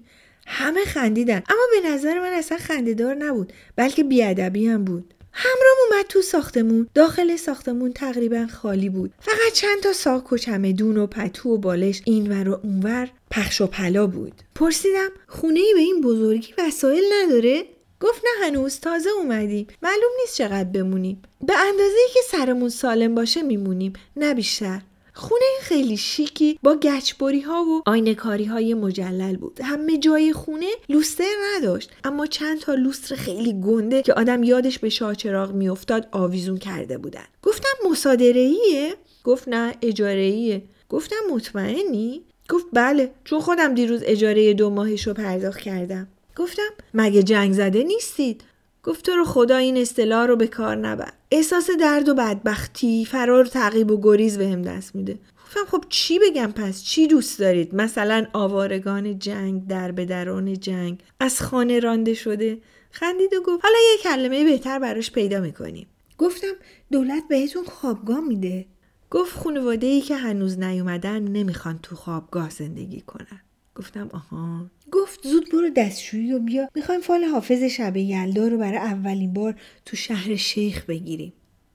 همه 0.47 0.85
خندیدن. 0.85 1.43
اما 1.49 1.83
به 1.83 1.89
نظر 1.89 2.21
من 2.21 2.33
اصلا 2.33 2.59
خندهدار 2.59 3.15
نبود 3.15 3.53
بلکه 3.77 4.05
بیادبی 4.05 4.67
هم 4.67 4.85
بود. 4.85 5.15
همرام 5.33 5.77
اومد 5.91 6.07
تو 6.07 6.23
ساختمون. 6.23 6.89
داخل 6.95 7.37
ساختمون 7.37 7.93
تقریبا 7.93 8.47
خالی 8.53 8.89
بود. 8.89 9.13
فقط 9.21 9.53
چند 9.55 9.81
تا 9.83 9.93
ساک 9.93 10.33
و 10.33 10.37
چمدون 10.37 10.97
و 10.97 11.07
پتو 11.07 11.51
و 11.51 11.59
بالش 11.59 12.03
اینور 12.05 12.49
و 12.49 12.61
اونور 12.63 13.11
پخش 13.31 13.61
و 13.61 13.67
پلا 13.67 14.07
بود. 14.07 14.33
پرسیدم 14.55 15.09
خونه 15.29 15.61
ای 15.61 15.75
به 15.75 15.81
این 15.81 16.01
بزرگی 16.01 16.55
وسایل 16.59 17.05
نداره؟ 17.13 17.65
گفت 18.01 18.23
نه 18.25 18.47
هنوز 18.47 18.81
تازه 18.81 19.11
اومدیم 19.11 19.67
معلوم 19.83 20.11
نیست 20.21 20.37
چقدر 20.37 20.65
بمونیم. 20.65 21.23
به 21.47 21.55
اندازه 21.59 21.97
که 22.15 22.21
سرمون 22.31 22.69
سالم 22.69 23.15
باشه 23.15 23.43
میمونیم 23.43 23.93
نه 24.17 24.35
بیشتر. 24.35 24.81
خونه 25.15 25.45
خیلی 25.61 25.97
شیکی 25.97 26.59
با 26.63 26.75
گچبری 26.77 27.41
ها 27.41 27.65
و 27.65 27.83
آینکاری 27.87 28.45
های 28.45 28.75
مجلل 28.75 29.37
بود. 29.37 29.61
همه 29.63 29.99
جای 29.99 30.33
خونه 30.33 30.71
لوستر 30.89 31.35
نداشت 31.57 31.91
اما 32.05 32.27
چند 32.27 32.61
تا 32.61 32.75
لوستر 32.75 33.15
خیلی 33.15 33.61
گنده 33.61 34.03
که 34.03 34.15
آدم 34.15 34.43
یادش 34.43 34.79
به 34.79 34.89
شاچراغ 34.89 35.53
میافتاد 35.53 36.09
آویزون 36.13 36.59
کرده 36.59 36.99
بودن. 36.99 37.25
گفتم 37.43 37.91
مصادره 37.91 38.41
ایه 38.41 38.95
گفت 39.25 39.49
نه 39.49 39.75
اجاره 39.83 40.21
ایه 40.21 40.63
گفتم 40.89 41.17
مطمئنی؟ 41.33 42.23
گفت 42.49 42.67
بله 42.73 43.11
چون 43.25 43.41
خودم 43.41 43.75
دیروز 43.75 44.03
اجاره 44.05 44.55
دو 44.55 44.71
ماهش 44.71 45.07
رو 45.07 45.15
پرداخت 45.15 45.61
کردم. 45.61 46.09
گفتم 46.37 46.71
مگه 46.95 47.23
جنگ 47.23 47.53
زده 47.53 47.83
نیستید؟ 47.83 48.43
گفت 48.85 49.07
تو 49.07 49.13
رو 49.13 49.25
خدا 49.25 49.57
این 49.57 49.77
اصطلاح 49.77 50.27
رو 50.27 50.37
به 50.37 50.47
کار 50.47 50.77
نبر. 50.77 51.13
احساس 51.31 51.71
درد 51.81 52.09
و 52.09 52.15
بدبختی 52.15 53.05
فرار 53.05 53.47
تعقیب 53.47 53.91
و 53.91 54.01
گریز 54.03 54.39
بهم 54.39 54.63
دست 54.63 54.95
میده. 54.95 55.19
گفتم 55.45 55.65
خب 55.71 55.85
چی 55.89 56.19
بگم 56.19 56.53
پس؟ 56.57 56.83
چی 56.83 57.07
دوست 57.07 57.39
دارید؟ 57.39 57.75
مثلا 57.75 58.27
آوارگان 58.33 59.19
جنگ 59.19 59.67
در 59.67 59.93
به 59.93 60.05
درون 60.05 60.53
جنگ. 60.53 61.03
از 61.21 61.43
خانه 61.43 61.81
رانده 61.81 62.15
شده. 62.15 62.59
خندید 62.91 63.35
و 63.35 63.41
گفت 63.43 63.65
حالا 63.65 63.77
یه 63.93 64.03
کلمه 64.03 64.45
بهتر 64.45 64.79
براش 64.79 65.11
پیدا 65.11 65.41
می‌کنیم. 65.41 65.87
گفتم 66.19 66.53
دولت 66.93 67.23
بهتون 67.29 67.65
خوابگاه 67.65 68.21
میده. 68.21 68.67
گفت 69.11 69.39
خانواده 69.39 69.87
ای 69.87 70.01
که 70.01 70.17
هنوز 70.17 70.59
نیومدن 70.59 71.23
نمی‌خوان 71.23 71.79
تو 71.83 71.97
خوابگاه 71.97 72.51
زندگی 72.51 73.01
کنن. 73.01 73.41
گفتم 73.77 74.11
آها. 74.13 74.67
گفت 74.93 75.29
زود 75.29 75.51
برو 75.53 75.71
دستشویی 75.71 76.33
و 76.33 76.39
بیا. 76.39 76.69
می‌خوایم 76.75 77.01
فال 77.01 77.25
حافظ 77.25 77.63
شب 77.63 77.97
یلدا 77.97 78.49
رو 78.49 78.59
برای 78.59 78.79
اولین 78.79 79.33
بار 79.33 79.55
تو 79.85 79.97
شهر 79.97 80.37
شیخ 80.37 80.85
بگیریم. 80.85 81.33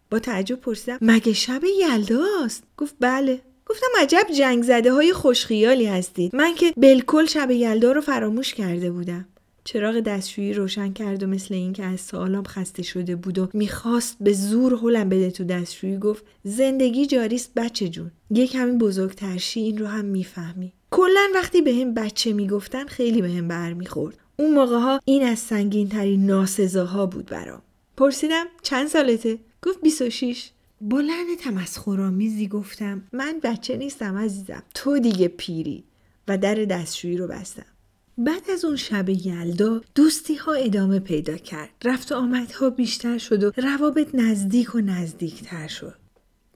با 0.09 0.19
تعجب 0.19 0.55
پرسیدم 0.55 0.97
مگه 1.01 1.33
شب 1.33 1.61
یلداست 1.79 2.63
گفت 2.77 2.95
بله. 2.99 3.41
گفتم 3.65 3.87
عجب 3.99 4.27
جنگ 4.37 4.63
زده 4.63 4.93
های 4.93 5.13
خوشخیالی 5.13 5.85
هستید. 5.85 6.35
من 6.35 6.55
که 6.55 6.73
بالکل 6.77 7.25
شب 7.25 7.51
یلدا 7.51 7.91
رو 7.91 8.01
فراموش 8.01 8.53
کرده 8.53 8.91
بودم. 8.91 9.25
چراغ 9.63 9.99
دستشویی 9.99 10.53
روشن 10.53 10.93
کرد 10.93 11.23
و 11.23 11.27
مثل 11.27 11.53
اینکه 11.53 11.83
از 11.83 11.99
سالام 11.99 12.43
خسته 12.43 12.83
شده 12.83 13.15
بود 13.15 13.39
و 13.39 13.49
می‌خواست 13.53 14.17
به 14.21 14.33
زور 14.33 14.73
هلم 14.73 15.09
بده 15.09 15.31
تو 15.31 15.43
دستشویی 15.43 15.97
گفت 15.97 16.23
زندگی 16.43 17.05
جاریست 17.05 17.53
بچه 17.55 17.87
جون. 17.89 18.11
یه 18.31 18.47
کمی 18.47 18.77
بزرگترشی 18.77 19.59
این 19.59 19.77
رو 19.77 19.87
هم 19.87 20.05
می‌فهمی. 20.05 20.73
کلا 20.91 21.29
وقتی 21.35 21.61
به 21.61 21.73
هم 21.75 21.93
بچه 21.93 22.33
می‌گفتن 22.33 22.85
خیلی 22.85 23.21
به 23.21 23.29
هم 23.29 23.47
برمیخورد. 23.47 24.17
اون 24.37 24.53
موقع 24.53 24.79
ها 24.79 25.01
این 25.05 25.23
از 25.23 25.39
سنگین 25.39 25.89
ترین 25.89 26.25
ناسزاها 26.25 27.05
بود 27.05 27.25
برام. 27.25 27.61
پرسیدم 27.97 28.45
چند 28.61 28.87
سالته؟ 28.87 29.39
گفت 29.61 29.81
26 29.81 30.49
بلند 30.81 31.37
تمسخرآمیزی 31.39 32.47
گفتم 32.47 33.03
من 33.13 33.39
بچه 33.43 33.77
نیستم 33.77 34.17
عزیزم 34.17 34.63
تو 34.73 34.99
دیگه 34.99 35.27
پیری. 35.27 35.83
و 36.27 36.37
در 36.37 36.55
دستشویی 36.55 37.17
رو 37.17 37.27
بستم. 37.27 37.65
بعد 38.17 38.51
از 38.51 38.65
اون 38.65 38.75
شب 38.75 39.09
یلدا 39.09 39.81
دوستی 39.95 40.35
ها 40.35 40.53
ادامه 40.53 40.99
پیدا 40.99 41.37
کرد. 41.37 41.69
رفت 41.83 42.11
و 42.11 42.15
آمدها 42.15 42.69
بیشتر 42.69 43.17
شد 43.17 43.43
و 43.43 43.51
روابط 43.57 44.15
نزدیک 44.15 44.75
و 44.75 44.79
نزدیکتر 44.79 45.67
شد. 45.67 45.95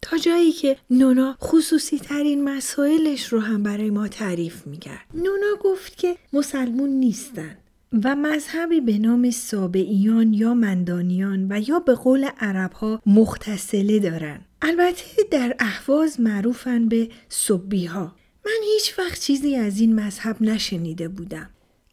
تا 0.01 0.17
جایی 0.17 0.51
که 0.51 0.77
نونا 0.89 1.37
خصوصی 1.41 1.99
ترین 1.99 2.43
مسائلش 2.43 3.33
رو 3.33 3.39
هم 3.39 3.63
برای 3.63 3.89
ما 3.89 4.07
تعریف 4.07 4.67
می‌کرد. 4.67 5.05
نونا 5.13 5.55
گفت 5.63 5.97
که 5.97 6.17
مسلمون 6.33 6.89
نیستن 6.89 7.57
و 8.03 8.15
مذهبی 8.15 8.81
به 8.81 8.97
نام 8.97 9.31
سابعیان 9.31 10.33
یا 10.33 10.53
مندانیان 10.53 11.47
و 11.49 11.61
یا 11.69 11.79
به 11.79 11.95
قول 11.95 12.27
عرب 12.39 12.73
ها 12.73 13.01
مختصله 13.05 13.99
دارن. 13.99 14.41
البته 14.61 15.23
در 15.31 15.55
احواز 15.59 16.19
معروفن 16.19 16.87
به 16.87 17.09
صبی 17.29 17.85
ها. 17.85 18.15
من 18.45 18.61
هیچ 18.73 18.99
وقت 18.99 19.19
چیزی 19.19 19.55
از 19.55 19.79
این 19.79 19.95
مذهب 19.95 20.41
نشنیده 20.41 21.07
بودم. 21.07 21.49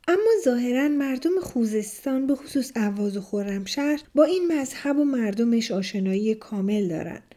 اما 0.09 0.31
ظاهرا 0.45 0.89
مردم 0.89 1.41
خوزستان 1.43 2.27
به 2.27 2.35
خصوص 2.35 2.73
اواز 2.77 3.17
و 3.17 3.21
خرمشهر 3.21 4.01
با 4.15 4.25
این 4.25 4.53
مذهب 4.53 4.99
و 4.99 5.05
مردمش 5.05 5.71
آشنایی 5.71 6.35
کامل 6.35 6.89
دارند. 6.89 7.28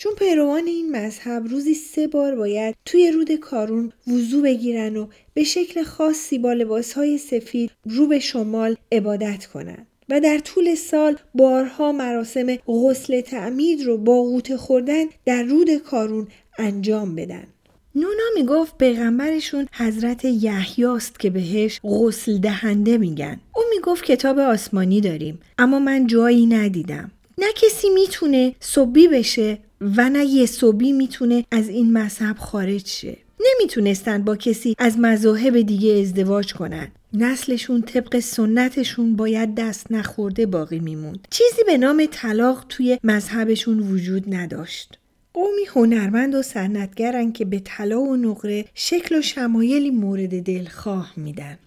چون 0.00 0.14
پیروان 0.14 0.66
این 0.66 0.96
مذهب 0.96 1.46
روزی 1.46 1.74
سه 1.74 2.06
بار 2.06 2.34
باید 2.34 2.74
توی 2.84 3.10
رود 3.10 3.32
کارون 3.32 3.92
وضوع 4.06 4.42
بگیرن 4.42 4.96
و 4.96 5.06
به 5.34 5.44
شکل 5.44 5.82
خاصی 5.82 6.38
با 6.38 6.52
لباسهای 6.52 7.18
سفید 7.18 7.70
رو 7.84 8.06
به 8.06 8.18
شمال 8.18 8.76
عبادت 8.92 9.46
کنند. 9.46 9.86
و 10.08 10.20
در 10.20 10.38
طول 10.38 10.74
سال 10.74 11.16
بارها 11.34 11.92
مراسم 11.92 12.56
غسل 12.56 13.20
تعمید 13.20 13.82
رو 13.82 13.98
با 13.98 14.22
غوطه 14.22 14.56
خوردن 14.56 15.04
در 15.24 15.42
رود 15.42 15.76
کارون 15.76 16.28
انجام 16.58 17.14
بدن. 17.14 17.46
نونا 17.94 18.24
می‌گفت 18.34 18.78
پیغمبرشون 18.78 19.68
حضرت 19.72 20.24
یحیاست 20.24 21.20
که 21.20 21.30
بهش 21.30 21.80
غسل 21.84 22.38
دهنده 22.38 22.98
میگن. 22.98 23.40
او 23.54 23.62
می‌گفت 23.74 24.04
کتاب 24.04 24.38
آسمانی 24.38 25.00
داریم 25.00 25.40
اما 25.58 25.78
من 25.78 26.06
جایی 26.06 26.46
ندیدم. 26.46 27.10
نه 27.38 27.46
کسی 27.56 27.88
می‌تونه 27.90 28.54
صبی 28.60 29.08
بشه 29.08 29.58
و 29.80 30.10
نه 30.10 30.24
یه 30.24 30.46
صبی 30.46 30.92
می‌تونه 30.92 31.44
از 31.50 31.68
این 31.68 31.92
مذهب 31.98 32.36
خارج 32.36 32.86
شه. 32.86 33.16
نمی‌تونستن 33.40 34.22
با 34.22 34.36
کسی 34.36 34.74
از 34.78 34.98
مذاهب 34.98 35.60
دیگه 35.60 35.92
ازدواج 35.92 36.54
کنن. 36.54 36.88
نسلشون 37.12 37.82
طبق 37.82 38.18
سنتشون 38.18 39.16
باید 39.16 39.54
دست 39.54 39.92
نخورده 39.92 40.46
باقی 40.46 40.78
میموند. 40.78 41.28
چیزی 41.30 41.64
به 41.66 41.78
نام 41.78 42.06
طلاق 42.10 42.64
توی 42.68 42.98
مذهبشون 43.04 43.78
وجود 43.80 44.34
نداشت. 44.34 44.98
قومی 45.34 45.64
هنرمند 45.68 46.34
و 46.34 46.42
سنتگرن 46.42 47.32
که 47.32 47.44
به 47.44 47.60
طلا 47.64 48.00
و 48.00 48.16
نقره 48.16 48.64
شکل 48.74 49.18
و 49.18 49.22
شمایلی 49.22 49.90
مورد 49.90 50.42
دلخواه 50.42 51.12
میدن. 51.16 51.58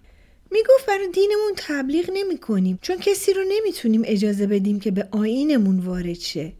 می‌گفت 0.50 0.86
برای 0.88 1.08
دینمون 1.12 1.52
تبلیغ 1.56 2.10
نمی 2.14 2.38
کنیم 2.38 2.78
چون 2.82 2.96
کسی 2.96 3.32
رو 3.32 3.42
نمی‌تونیم 3.48 4.02
اجازه 4.04 4.46
بدیم 4.46 4.80
که 4.80 4.90
به 4.90 5.08
آینمون 5.10 5.78
وارد 5.78 6.18
شه. 6.18 6.52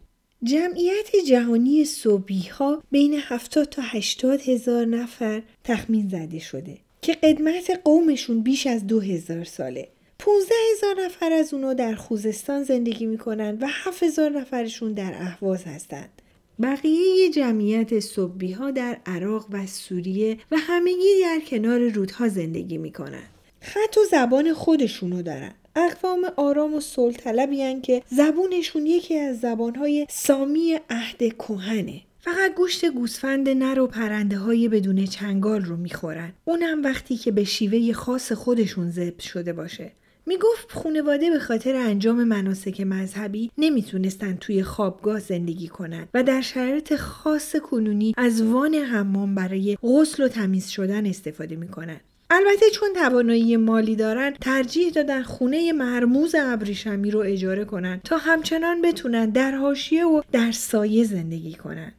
جمعیت 0.43 1.15
جهانی 1.27 1.85
صبحی 1.85 2.47
ها 2.51 2.83
بین 2.91 3.13
70 3.13 3.65
تا 3.69 3.81
80 3.81 4.41
هزار 4.41 4.85
نفر 4.85 5.41
تخمین 5.63 6.09
زده 6.09 6.39
شده 6.39 6.77
که 7.01 7.13
قدمت 7.13 7.81
قومشون 7.83 8.41
بیش 8.41 8.67
از 8.67 8.87
دو 8.87 8.99
هزار 8.99 9.43
ساله 9.43 9.87
15 10.19 10.55
هزار 10.71 11.05
نفر 11.05 11.31
از 11.31 11.53
اونو 11.53 11.73
در 11.73 11.95
خوزستان 11.95 12.63
زندگی 12.63 13.05
می‌کنن 13.05 13.57
و 13.61 13.67
7 13.69 14.03
هزار 14.03 14.29
نفرشون 14.29 14.93
در 14.93 15.13
اهواز 15.13 15.63
هستند. 15.63 16.21
بقیه 16.61 17.29
جمعیت 17.29 17.99
صبحی 17.99 18.51
ها 18.51 18.71
در 18.71 18.97
عراق 19.05 19.47
و 19.51 19.67
سوریه 19.67 20.37
و 20.51 20.57
همگی 20.57 21.21
در 21.21 21.39
کنار 21.47 21.79
رودها 21.79 22.27
زندگی 22.27 22.77
می‌کنن. 22.77 23.23
خط 23.61 23.97
و 23.97 24.05
زبان 24.11 24.53
خودشونو 24.53 25.21
دارن. 25.21 25.53
اقوام 25.75 26.25
آرام 26.37 26.73
و 26.73 26.79
صلح 26.79 27.15
طلبی 27.15 27.81
که 27.81 28.01
زبونشون 28.07 28.85
یکی 28.85 29.17
از 29.17 29.39
زبانهای 29.39 30.07
سامی 30.09 30.79
عهد 30.89 31.17
کهنه 31.17 32.01
فقط 32.19 32.55
گوشت 32.55 32.85
گوسفند 32.85 33.49
نر 33.49 33.79
و 33.79 33.87
پرنده 33.87 34.37
های 34.37 34.67
بدون 34.67 35.05
چنگال 35.05 35.65
رو 35.65 35.77
می‌خورن. 35.77 36.33
اونم 36.45 36.83
وقتی 36.83 37.17
که 37.17 37.31
به 37.31 37.43
شیوه 37.43 37.93
خاص 37.93 38.31
خودشون 38.31 38.91
ذبح 38.91 39.21
شده 39.21 39.53
باشه. 39.53 39.91
می‌گفت 40.25 40.71
خونواده 40.71 41.29
به 41.29 41.39
خاطر 41.39 41.75
انجام 41.75 42.23
مناسک 42.23 42.81
مذهبی 42.81 43.51
نمی‌تونستن 43.57 44.35
توی 44.35 44.63
خوابگاه 44.63 45.19
زندگی 45.19 45.67
کنن 45.67 46.07
و 46.13 46.23
در 46.23 46.41
شرایط 46.41 46.95
خاص 46.95 47.55
کنونی 47.55 48.13
از 48.17 48.41
وان 48.41 48.75
حمام 48.75 49.35
برای 49.35 49.77
غسل 49.83 50.23
و 50.23 50.27
تمیز 50.27 50.67
شدن 50.67 51.05
استفاده 51.05 51.55
می‌کنن. 51.55 51.99
البته 52.33 52.69
چون 52.69 52.89
توانایی 52.93 53.57
مالی 53.57 53.95
دارن 53.95 54.33
ترجیح 54.41 54.89
دادن 54.89 55.23
خونه 55.23 55.73
مرموز 55.73 56.35
ابریشمی 56.35 57.11
رو 57.11 57.19
اجاره 57.19 57.65
کنن 57.65 58.01
تا 58.03 58.17
همچنان 58.17 58.81
بتونن 58.81 59.29
در 59.29 59.51
حاشیه 59.51 60.05
و 60.05 60.21
در 60.31 60.51
سایه 60.51 61.03
زندگی 61.03 61.53
کنن. 61.53 61.93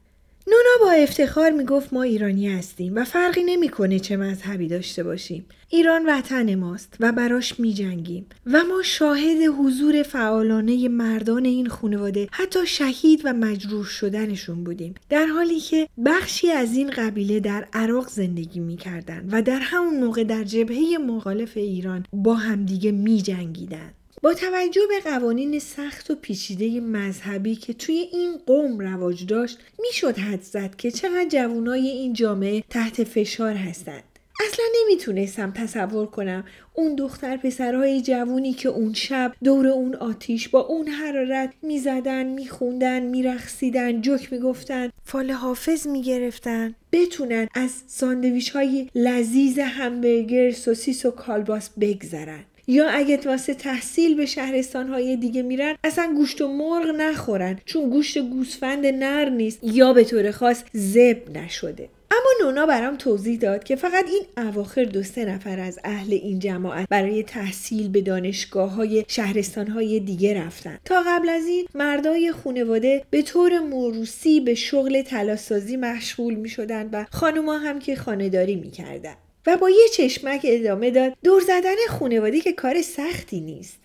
نونا 0.46 0.86
با 0.86 0.90
افتخار 0.90 1.50
می‌گفت 1.50 1.92
ما 1.92 2.02
ایرانی 2.02 2.48
هستیم 2.48 2.96
و 2.96 3.04
فرقی 3.04 3.42
نمی‌کنه 3.42 3.98
چه 3.98 4.16
مذهبی 4.16 4.68
داشته 4.68 5.02
باشیم. 5.02 5.46
ایران 5.68 6.06
وطن 6.06 6.54
ماست 6.54 6.96
و 7.00 7.12
براش 7.12 7.60
میجنگیم 7.60 8.26
و 8.46 8.64
ما 8.64 8.82
شاهد 8.82 9.42
حضور 9.58 10.02
فعالانه 10.02 10.88
مردان 10.88 11.44
این 11.44 11.68
خانواده 11.68 12.28
حتی 12.32 12.66
شهید 12.66 13.20
و 13.24 13.32
مجروح 13.32 13.84
شدنشون 13.84 14.64
بودیم 14.64 14.94
در 15.08 15.26
حالی 15.26 15.60
که 15.60 15.88
بخشی 16.06 16.50
از 16.50 16.76
این 16.76 16.90
قبیله 16.90 17.40
در 17.40 17.68
عراق 17.72 18.08
زندگی 18.08 18.60
می‌کردن 18.60 19.28
و 19.32 19.42
در 19.42 19.60
همون 19.60 20.04
موقع 20.04 20.24
در 20.24 20.44
جبهه 20.44 20.98
مخالف 21.06 21.56
ایران 21.56 22.06
با 22.12 22.34
همدیگه 22.34 22.92
میجنگیدن 22.92 23.90
با 24.24 24.34
توجه 24.34 24.80
به 24.88 25.10
قوانین 25.10 25.58
سخت 25.58 26.10
و 26.10 26.14
پیچیده 26.14 26.80
مذهبی 26.80 27.56
که 27.56 27.72
توی 27.72 27.94
این 27.94 28.38
قوم 28.46 28.80
رواج 29.04 29.26
داشت 29.26 29.58
می‌شد 29.78 30.18
حد 30.18 30.42
زد 30.42 30.76
که 30.76 30.90
چقدر 30.90 31.28
جوانای 31.28 31.88
این 31.88 32.12
جامعه 32.12 32.64
تحت 32.70 33.04
فشار 33.04 33.54
هستند. 33.54 34.02
اصلا 34.46 34.64
نمی‌تونستم 34.82 35.50
تصور 35.50 36.06
کنم 36.06 36.44
اون 36.74 36.94
دختر 36.94 37.36
پسرهای 37.36 38.02
جوونی 38.02 38.52
که 38.52 38.68
اون 38.68 38.92
شب 38.92 39.32
دور 39.44 39.66
اون 39.66 39.94
آتیش 39.94 40.48
با 40.48 40.60
اون 40.60 40.88
حرارت 40.88 41.54
می‌زدن 41.62 42.26
میخوندن 42.26 43.02
میرخصیدن 43.02 44.00
جوک 44.00 44.32
می‌گفتن 44.32 44.90
فال 45.04 45.30
حافظ 45.30 45.86
می‌گرفتن. 45.86 46.74
بتونن 46.92 47.48
از 47.54 47.70
ساندویچ 47.86 48.50
های 48.50 48.88
لذیذ 48.94 49.58
همبرگر 49.58 50.50
سوسیس 50.50 51.06
و 51.06 51.10
کالباس 51.10 51.70
بگذرن. 51.80 52.44
یا 52.66 52.88
اگه 52.88 53.20
واسه 53.24 53.54
تحصیل 53.54 54.14
به 54.16 54.26
شهرستان 54.26 54.88
های 54.88 55.16
دیگه 55.16 55.42
میرن 55.42 55.76
اصلا 55.84 56.12
گوشت 56.16 56.40
و 56.40 56.48
مرغ 56.48 56.86
نخورن 56.96 57.58
چون 57.64 57.90
گوشت 57.90 58.18
گوسفند 58.18 58.86
نر 58.86 59.28
نیست 59.28 59.58
یا 59.62 59.92
به 59.92 60.04
طور 60.04 60.30
خاص 60.30 60.64
زب 60.72 61.36
نشده 61.36 61.88
اما 62.10 62.30
نونا 62.50 62.66
برام 62.66 62.96
توضیح 62.96 63.38
داد 63.38 63.64
که 63.64 63.76
فقط 63.76 64.04
این 64.08 64.48
اواخر 64.48 64.84
دو 64.84 65.02
سه 65.02 65.24
نفر 65.24 65.60
از 65.60 65.78
اهل 65.84 66.12
این 66.12 66.38
جماعت 66.38 66.88
برای 66.90 67.22
تحصیل 67.22 67.88
به 67.88 68.00
دانشگاه 68.00 68.70
های 68.70 69.04
شهرستان 69.08 69.66
های 69.66 70.00
دیگه 70.00 70.44
رفتن 70.44 70.78
تا 70.84 71.02
قبل 71.06 71.28
از 71.28 71.46
این 71.46 71.66
مردای 71.74 72.32
خونواده 72.32 73.02
به 73.10 73.22
طور 73.22 73.58
موروسی 73.58 74.40
به 74.40 74.54
شغل 74.54 75.02
تلاسازی 75.02 75.76
مشغول 75.76 76.34
می 76.34 76.48
شدن 76.48 76.88
و 76.92 77.04
خانوما 77.10 77.58
هم 77.58 77.78
که 77.78 77.96
خانهداری 77.96 78.56
می 78.56 78.70
کردن. 78.70 79.14
و 79.46 79.56
با 79.56 79.70
یه 79.70 79.88
چشمک 79.92 80.40
ادامه 80.44 80.90
داد 80.90 81.12
دور 81.24 81.42
زدن 81.42 81.76
خونواده 81.88 82.40
که 82.40 82.52
کار 82.52 82.82
سختی 82.82 83.40
نیست 83.40 83.78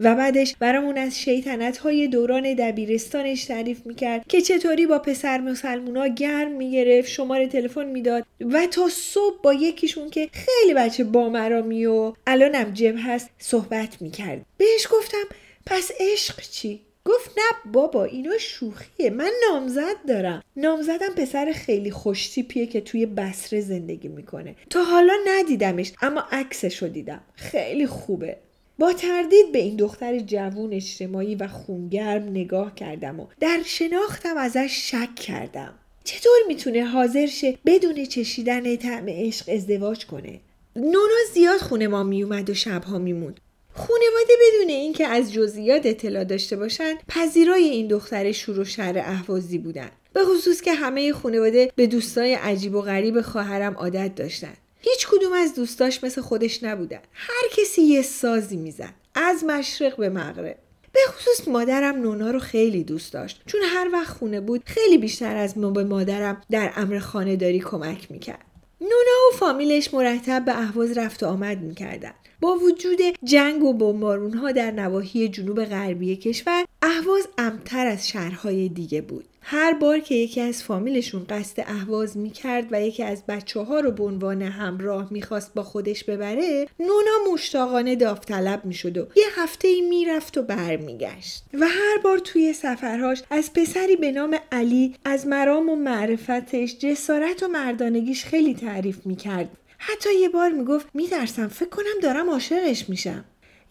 و 0.00 0.14
بعدش 0.14 0.56
برامون 0.58 0.98
از 0.98 1.18
شیطنت 1.18 1.78
های 1.78 2.08
دوران 2.08 2.54
دبیرستانش 2.54 3.44
تعریف 3.44 3.86
می‌کرد 3.86 4.24
که 4.28 4.40
چطوری 4.40 4.86
با 4.86 4.98
پسر 4.98 5.40
مسلمونا 5.40 6.06
گرم 6.06 6.50
می‌گرفت 6.50 7.08
شماره 7.08 7.46
تلفن 7.46 7.86
می‌داد 7.86 8.26
و 8.40 8.66
تا 8.66 8.88
صبح 8.88 9.42
با 9.42 9.54
یکیشون 9.54 10.10
که 10.10 10.28
خیلی 10.32 10.74
بچه 10.74 11.04
بامرامی 11.04 11.86
و 11.86 12.12
الانم 12.26 12.70
جب 12.72 12.94
هست 12.98 13.30
صحبت 13.38 14.02
می‌کرد 14.02 14.46
بهش 14.56 14.86
گفتم 14.90 15.24
پس 15.66 15.90
عشق 16.00 16.40
چی؟ 16.40 16.80
گفت 17.10 17.30
نه 17.36 17.72
بابا 17.72 18.04
اینا 18.04 18.38
شوخیه. 18.38 19.10
من 19.10 19.30
نامزد 19.50 19.96
دارم. 20.08 20.42
نامزدم 20.56 21.14
پسر 21.16 21.52
خیلی 21.52 21.90
خوشتیپیه 21.90 22.66
که 22.66 22.80
توی 22.80 23.06
بسره 23.06 23.60
زندگی 23.60 24.08
می‌کنه. 24.08 24.56
تا 24.70 24.84
حالا 24.84 25.12
ندیدمش 25.26 25.92
اما 26.02 26.24
عکسش 26.32 26.82
رو 26.82 26.88
دیدم. 26.88 27.20
خیلی 27.34 27.86
خوبه. 27.86 28.36
با 28.78 28.92
تردید 28.92 29.52
به 29.52 29.58
این 29.58 29.76
دختر 29.76 30.18
جوون 30.18 30.72
اجتماعی 30.72 31.34
و 31.34 31.48
خونگرم 31.48 32.22
نگاه 32.22 32.74
کردم 32.74 33.20
و 33.20 33.26
در 33.40 33.60
شناختم 33.64 34.36
ازش 34.36 34.90
شک 34.90 35.14
کردم. 35.14 35.74
چطور 36.04 36.38
می‌تونه 36.48 36.84
حاضر 36.84 37.26
شه 37.26 37.58
بدون 37.66 38.04
چشیدن 38.04 38.76
طعم 38.76 39.04
عشق 39.08 39.48
ازدواج 39.48 40.06
کنه؟ 40.06 40.40
نونا 40.76 41.20
زیاد 41.34 41.60
خونه 41.60 41.88
ما 41.88 42.02
میومد 42.02 42.50
و 42.50 42.54
شبها 42.54 42.98
میموند. 42.98 43.40
خونواده 43.74 44.34
بدون 44.40 44.68
اینکه 44.68 45.06
از 45.06 45.32
جزئیات 45.32 45.86
اطلاع 45.86 46.24
داشته 46.24 46.56
باشند 46.56 46.96
پذیرای 47.08 47.64
این 47.64 47.88
دختر 47.88 48.32
شور 48.32 48.60
و 48.60 48.64
شر 48.64 48.98
اهوازی 48.98 49.58
بودن. 49.58 49.90
به 50.12 50.24
خصوص 50.24 50.60
که 50.60 50.74
همه 50.74 51.12
خونواده 51.12 51.72
به 51.76 51.86
دوستای 51.86 52.34
عجیب 52.34 52.74
و 52.74 52.80
غریب 52.80 53.20
خواهرم 53.20 53.74
عادت 53.74 54.14
داشتن. 54.14 54.54
هیچ 54.80 55.08
کدوم 55.08 55.32
از 55.32 55.54
دوستاش 55.54 56.04
مثل 56.04 56.20
خودش 56.20 56.62
نبودن. 56.62 57.00
هر 57.12 57.48
کسی 57.56 57.82
یه 57.82 58.02
سازی 58.02 58.56
می‌زد. 58.56 58.94
از 59.14 59.44
مشرق 59.44 59.96
به 59.96 60.08
مغرب. 60.08 60.58
به 60.92 61.00
خصوص 61.08 61.48
مادرم 61.48 61.96
نونا 61.96 62.30
رو 62.30 62.38
خیلی 62.38 62.84
دوست 62.84 63.12
داشت. 63.12 63.42
چون 63.46 63.60
هر 63.64 63.88
وقت 63.92 64.16
خونه 64.16 64.40
بود 64.40 64.62
خیلی 64.66 64.98
بیشتر 64.98 65.36
از 65.36 65.58
ما 65.58 65.70
به 65.70 65.84
مادرم 65.84 66.42
در 66.50 66.72
امر 66.76 66.98
خانهداری 66.98 67.60
کمک 67.60 68.10
می‌کرد. 68.10 68.44
نونا 68.80 69.28
و 69.32 69.36
فامیلش 69.36 69.94
مرتب 69.94 70.44
به 70.44 70.58
اهواز 70.58 70.98
رفت 70.98 71.22
و 71.22 71.26
آمد 71.26 71.58
می‌کردن. 71.58 72.14
با 72.40 72.54
وجود 72.54 72.98
جنگ 73.24 73.62
و 73.62 73.72
بمبارون 73.72 74.34
ها 74.34 74.52
در 74.52 74.70
نواحی 74.70 75.28
جنوب 75.28 75.64
غربی 75.64 76.16
کشور 76.16 76.64
اهواز 76.82 77.28
امتر 77.38 77.86
از 77.86 78.08
شهرهای 78.08 78.68
دیگه 78.68 79.00
بود. 79.00 79.24
هر 79.42 79.72
بار 79.72 79.98
که 79.98 80.14
یکی 80.14 80.40
از 80.40 80.62
فامیلشون 80.62 81.26
قصد 81.28 81.60
اهواز 81.66 82.16
می‌کرد 82.16 82.66
و 82.70 82.82
یکی 82.82 83.02
از 83.02 83.22
بچه 83.28 83.60
ها 83.60 83.80
رو 83.80 83.90
به 83.90 84.04
عنوان 84.04 84.42
همراه 84.42 85.08
می‌خواست 85.10 85.54
با 85.54 85.62
خودش 85.62 86.04
ببره 86.04 86.66
نونا 86.80 87.32
مشتاقانه 87.32 87.96
داوطلب 87.96 88.64
می‌شد 88.64 88.98
و 88.98 89.06
یه 89.16 89.24
هفته 89.36 89.68
ای 89.68 89.80
می‌رفت 89.80 90.38
و 90.38 90.42
برمیگشت. 90.42 91.44
و 91.54 91.66
هر 91.66 91.98
بار 92.04 92.18
توی 92.18 92.52
سفرهاش 92.52 93.22
از 93.30 93.52
پسری 93.52 93.96
به 93.96 94.12
نام 94.12 94.36
علی 94.52 94.94
از 95.04 95.26
مرام 95.26 95.68
و 95.68 95.76
معرفتش 95.76 96.78
جسارت 96.78 97.42
و 97.42 97.48
مردانگیش 97.48 98.24
خیلی 98.24 98.54
تعریف 98.54 99.06
می‌کرد. 99.06 99.48
حتی 99.82 100.14
یه 100.14 100.28
بار 100.28 100.50
می‌گفت 100.50 100.86
میترسم 100.94 101.48
فکر 101.48 101.68
کنم 101.68 102.00
دارم 102.02 102.30
عاشقش 102.30 102.88
میشم. 102.88 103.24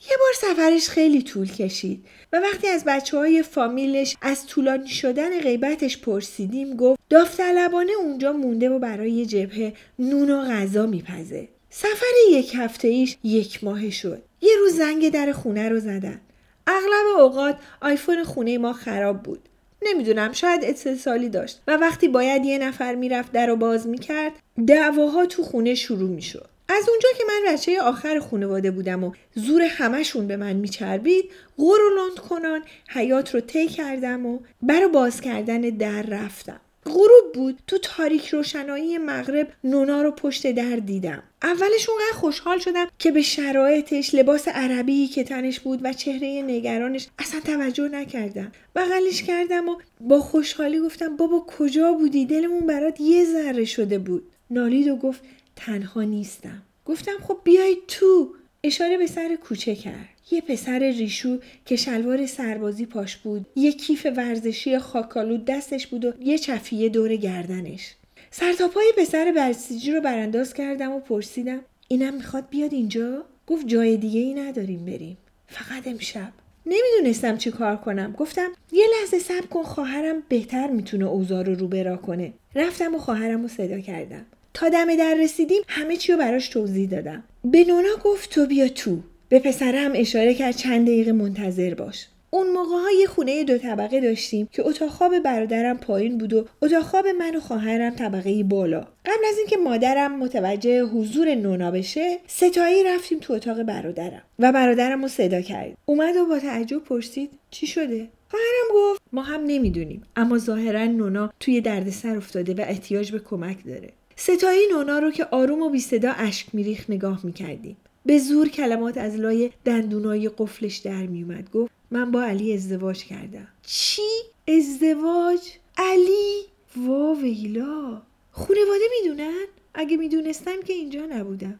یه 0.09 0.17
بار 0.19 0.33
سفرش 0.53 0.89
خیلی 0.89 1.21
طول 1.21 1.51
کشید 1.51 2.05
و 2.33 2.39
وقتی 2.39 2.67
از 2.67 2.83
بچه 2.87 3.17
های 3.17 3.43
فامیلش 3.43 4.15
از 4.21 4.47
طولانی 4.47 4.87
شدن 4.87 5.39
غیبتش 5.39 5.97
پرسیدیم 5.97 6.75
گفت 6.75 6.99
داوطلبانه 7.09 7.91
اونجا 7.91 8.33
مونده 8.33 8.69
و 8.69 8.79
برای 8.79 9.25
جبهه 9.25 9.73
نون 9.99 10.29
و 10.29 10.41
غذا 10.41 10.85
میپزه. 10.85 11.47
سفر 11.69 12.05
یک 12.31 12.55
هفته 12.55 12.87
ایش 12.87 13.17
یک 13.23 13.63
ماه 13.63 13.89
شد. 13.89 14.21
یه 14.41 14.51
روز 14.59 14.73
زنگ 14.73 15.09
در 15.09 15.31
خونه 15.31 15.69
رو 15.69 15.79
زدن. 15.79 16.21
اغلب 16.67 17.19
اوقات 17.19 17.57
آیفون 17.81 18.23
خونه 18.23 18.57
ما 18.57 18.73
خراب 18.73 19.23
بود. 19.23 19.48
نمی‌دونم 19.81 20.33
شاید 20.33 20.63
اتصالی 20.63 21.29
داشت 21.29 21.61
و 21.67 21.77
وقتی 21.77 22.07
باید 22.07 22.45
یه 22.45 22.57
نفر 22.57 22.95
می‌رفت 22.95 23.31
در 23.31 23.47
رو 23.47 23.55
باز 23.55 23.87
می‌کرد 23.87 24.31
دعواها 24.67 25.25
تو 25.25 25.43
خونه 25.43 25.75
شروع 25.75 26.09
می‌شد. 26.09 26.49
از 26.69 26.89
اونجا 26.89 27.09
که 27.17 27.23
من 27.27 27.53
بچه 27.53 27.81
آخر 27.81 28.19
خانواده 28.19 28.71
بودم 28.71 29.03
و 29.03 29.11
زور 29.35 29.61
همشون 29.61 30.27
به 30.27 30.37
من 30.37 30.53
میچربید 30.53 31.31
غور 31.57 31.79
و 31.81 32.21
کنان 32.29 32.61
حیات 32.89 33.35
رو 33.35 33.41
طی 33.41 33.67
کردم 33.67 34.25
و 34.25 34.39
برا 34.61 34.87
باز 34.87 35.21
کردن 35.21 35.61
در 35.61 36.01
رفتم. 36.01 36.61
غروب 36.89 37.33
بود. 37.33 37.59
تو 37.67 37.77
تاریک 37.77 38.27
روشنایی 38.27 38.97
مغرب 38.97 39.47
نونا 39.63 40.01
رو 40.01 40.11
پشت 40.11 40.51
در 40.51 40.75
دیدم. 40.75 41.23
اولش 41.43 41.89
اونقدر 41.89 42.13
خوشحال 42.13 42.59
شدم 42.59 42.87
که 42.99 43.11
به 43.11 43.21
شرایطش 43.21 44.15
لباس 44.15 44.47
عربی 44.47 45.07
که 45.07 45.23
تنش 45.23 45.59
بود 45.59 45.79
و 45.83 45.93
چهره 45.93 46.41
نگرانش 46.41 47.07
اصلا 47.19 47.39
توجه 47.39 47.89
نکردم. 47.89 48.51
بغلش 48.75 49.23
کردم 49.23 49.69
و 49.69 49.75
با 50.01 50.19
خوشحالی 50.19 50.79
گفتم 50.79 51.15
بابا 51.15 51.45
کجا 51.47 51.93
بودی؟ 51.93 52.25
دلمون 52.25 52.67
برات 52.67 53.01
یه 53.01 53.25
ذره 53.25 53.65
شده 53.65 53.99
بود. 53.99 54.31
نالید 54.49 54.87
و 54.87 54.95
گفت 54.95 55.21
تنها 55.55 56.03
نیستم. 56.03 56.61
گفتم 56.85 57.17
خب 57.27 57.37
بیای 57.43 57.77
تو. 57.87 58.33
اشاره 58.63 58.97
به 58.97 59.07
سر 59.07 59.35
کوچه 59.35 59.75
کرد. 59.75 60.18
یه 60.31 60.41
پسر 60.41 60.79
ریشو 60.79 61.37
که 61.65 61.75
شلوار 61.75 62.25
سربازی 62.25 62.85
پاش 62.85 63.17
بود. 63.17 63.45
یه 63.55 63.71
کیف 63.71 64.07
ورزشی 64.17 64.77
خاکالود 64.77 65.45
دستش 65.45 65.87
بود 65.87 66.05
و 66.05 66.13
یه 66.19 66.37
چفیه 66.37 66.89
دور 66.89 67.15
گردنش. 67.15 67.95
سرتاپای 68.31 68.93
پسر 68.97 69.33
بسیجی 69.37 69.91
رو 69.91 70.01
برانداز 70.01 70.53
کردم 70.53 70.91
و 70.91 70.99
پرسیدم 70.99 71.59
اینم 71.87 72.13
می‌خواد 72.13 72.49
بیاد 72.49 72.73
اینجا؟ 72.73 73.25
گفت 73.47 73.67
جای 73.67 73.97
دیگه 73.97 74.19
ای 74.19 74.33
نداریم 74.33 74.85
بریم. 74.85 75.17
فقط 75.47 75.87
امشب. 75.87 76.31
نمی‌دونستم 76.65 77.37
چی 77.37 77.51
کار 77.51 77.77
کنم. 77.77 78.11
گفتم 78.17 78.51
یه 78.71 78.85
لحظه 78.99 79.19
صبر 79.19 79.45
کن 79.45 79.63
خواهرم 79.63 80.23
بهتر 80.29 80.67
می‌تونه 80.67 81.05
اوضاع 81.05 81.43
رو 81.43 81.55
رو 81.55 81.67
برا 81.67 81.97
کنه. 81.97 82.33
رفتم 82.55 82.95
و 82.95 82.97
خواهرم 82.97 83.41
رو 83.41 83.47
صدا 83.47 83.79
کردم. 83.79 84.25
تا 84.53 84.69
دم 84.69 84.95
در 84.95 85.15
رسیدیم 85.19 85.61
همه 85.67 85.97
چی 85.97 86.11
رو 86.11 86.17
براش 86.17 86.49
توضیح 86.49 86.89
دادم. 86.89 87.23
به 87.43 87.63
نونا 87.63 87.95
گفت 88.03 88.29
تو 88.29 88.45
بیا 88.45 88.67
تو. 88.67 88.99
به 89.29 89.39
پسرم 89.39 89.91
اشاره 89.95 90.33
کرد 90.33 90.55
چند 90.55 90.85
دقیقه 90.85 91.11
منتظر 91.11 91.73
باش. 91.73 92.07
اون 92.31 92.51
موقع 92.51 92.75
های 92.75 93.07
خونه 93.09 93.43
دو 93.43 93.57
طبقه 93.57 94.01
داشتیم 94.01 94.49
که 94.51 94.67
اتاق 94.67 94.89
خواب 94.89 95.19
برادرم 95.19 95.77
پایین 95.77 96.17
بود 96.17 96.33
و 96.33 96.45
اتاق 96.61 96.83
خواب 96.83 97.07
من 97.07 97.35
و 97.35 97.39
خواهرم 97.39 97.95
طبقه 97.95 98.43
بالا. 98.43 98.79
قبل 98.79 99.25
از 99.29 99.37
اینکه 99.37 99.57
مادرم 99.57 100.19
متوجه 100.19 100.83
حضور 100.83 101.35
نونا 101.35 101.71
بشه 101.71 102.17
ستایی 102.27 102.83
رفتیم 102.83 103.19
تو 103.19 103.33
اتاق 103.33 103.63
برادرم 103.63 104.21
و 104.39 104.51
برادرم 104.51 105.01
رو 105.01 105.07
صدا 105.07 105.41
کرد 105.41 105.77
اومد 105.85 106.15
و 106.15 106.25
با 106.25 106.39
تعجب 106.39 106.83
پرسید 106.83 107.29
چی 107.51 107.67
شده؟ 107.67 108.07
خواهرم 108.29 108.67
گفت 108.73 109.01
ما 109.13 109.21
هم 109.21 109.41
نمی‌دونیم 109.47 110.03
اما 110.15 110.37
ظاهرا 110.37 110.85
نونا 110.85 111.33
توی 111.39 111.61
دردسر 111.61 112.17
افتاده 112.17 112.53
و 112.53 112.61
احتیاج 112.67 113.11
به 113.11 113.19
کمک 113.19 113.57
داره. 113.65 113.89
ستایی 114.15 114.61
نونا 114.71 114.99
رو 114.99 115.11
که 115.11 115.25
آروم 115.25 115.61
و 115.61 115.69
بی 115.69 115.79
صدا 115.79 116.11
اشک 116.11 116.47
میریخ 116.53 116.89
نگاه 116.89 117.19
می‌کردیم. 117.23 117.77
به 118.09 118.17
زور 118.17 118.47
کلمات 118.47 118.97
از 118.97 119.15
لای 119.15 119.51
دندونای 119.65 120.29
قفلش 120.37 120.77
در 120.77 121.05
میومد 121.05 121.51
گفت 121.51 121.71
من 121.91 122.11
با 122.11 122.23
علی 122.23 122.53
ازدواج 122.53 123.03
کردم 123.03 123.47
چی؟ 123.63 124.01
ازدواج؟ 124.47 125.39
علی؟ 125.77 126.45
وا 126.77 127.13
ویلا 127.13 128.01
خونواده 128.31 128.83
می‌دونن؟ 128.99 129.45
اگه 129.73 129.97
می‌دونستم 129.97 130.61
که 130.61 130.73
اینجا 130.73 131.05
نبودم 131.05 131.59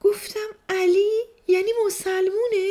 گفتم 0.00 0.48
علی 0.68 1.10
یعنی 1.48 1.70
مسلمونه؟ 1.86 2.70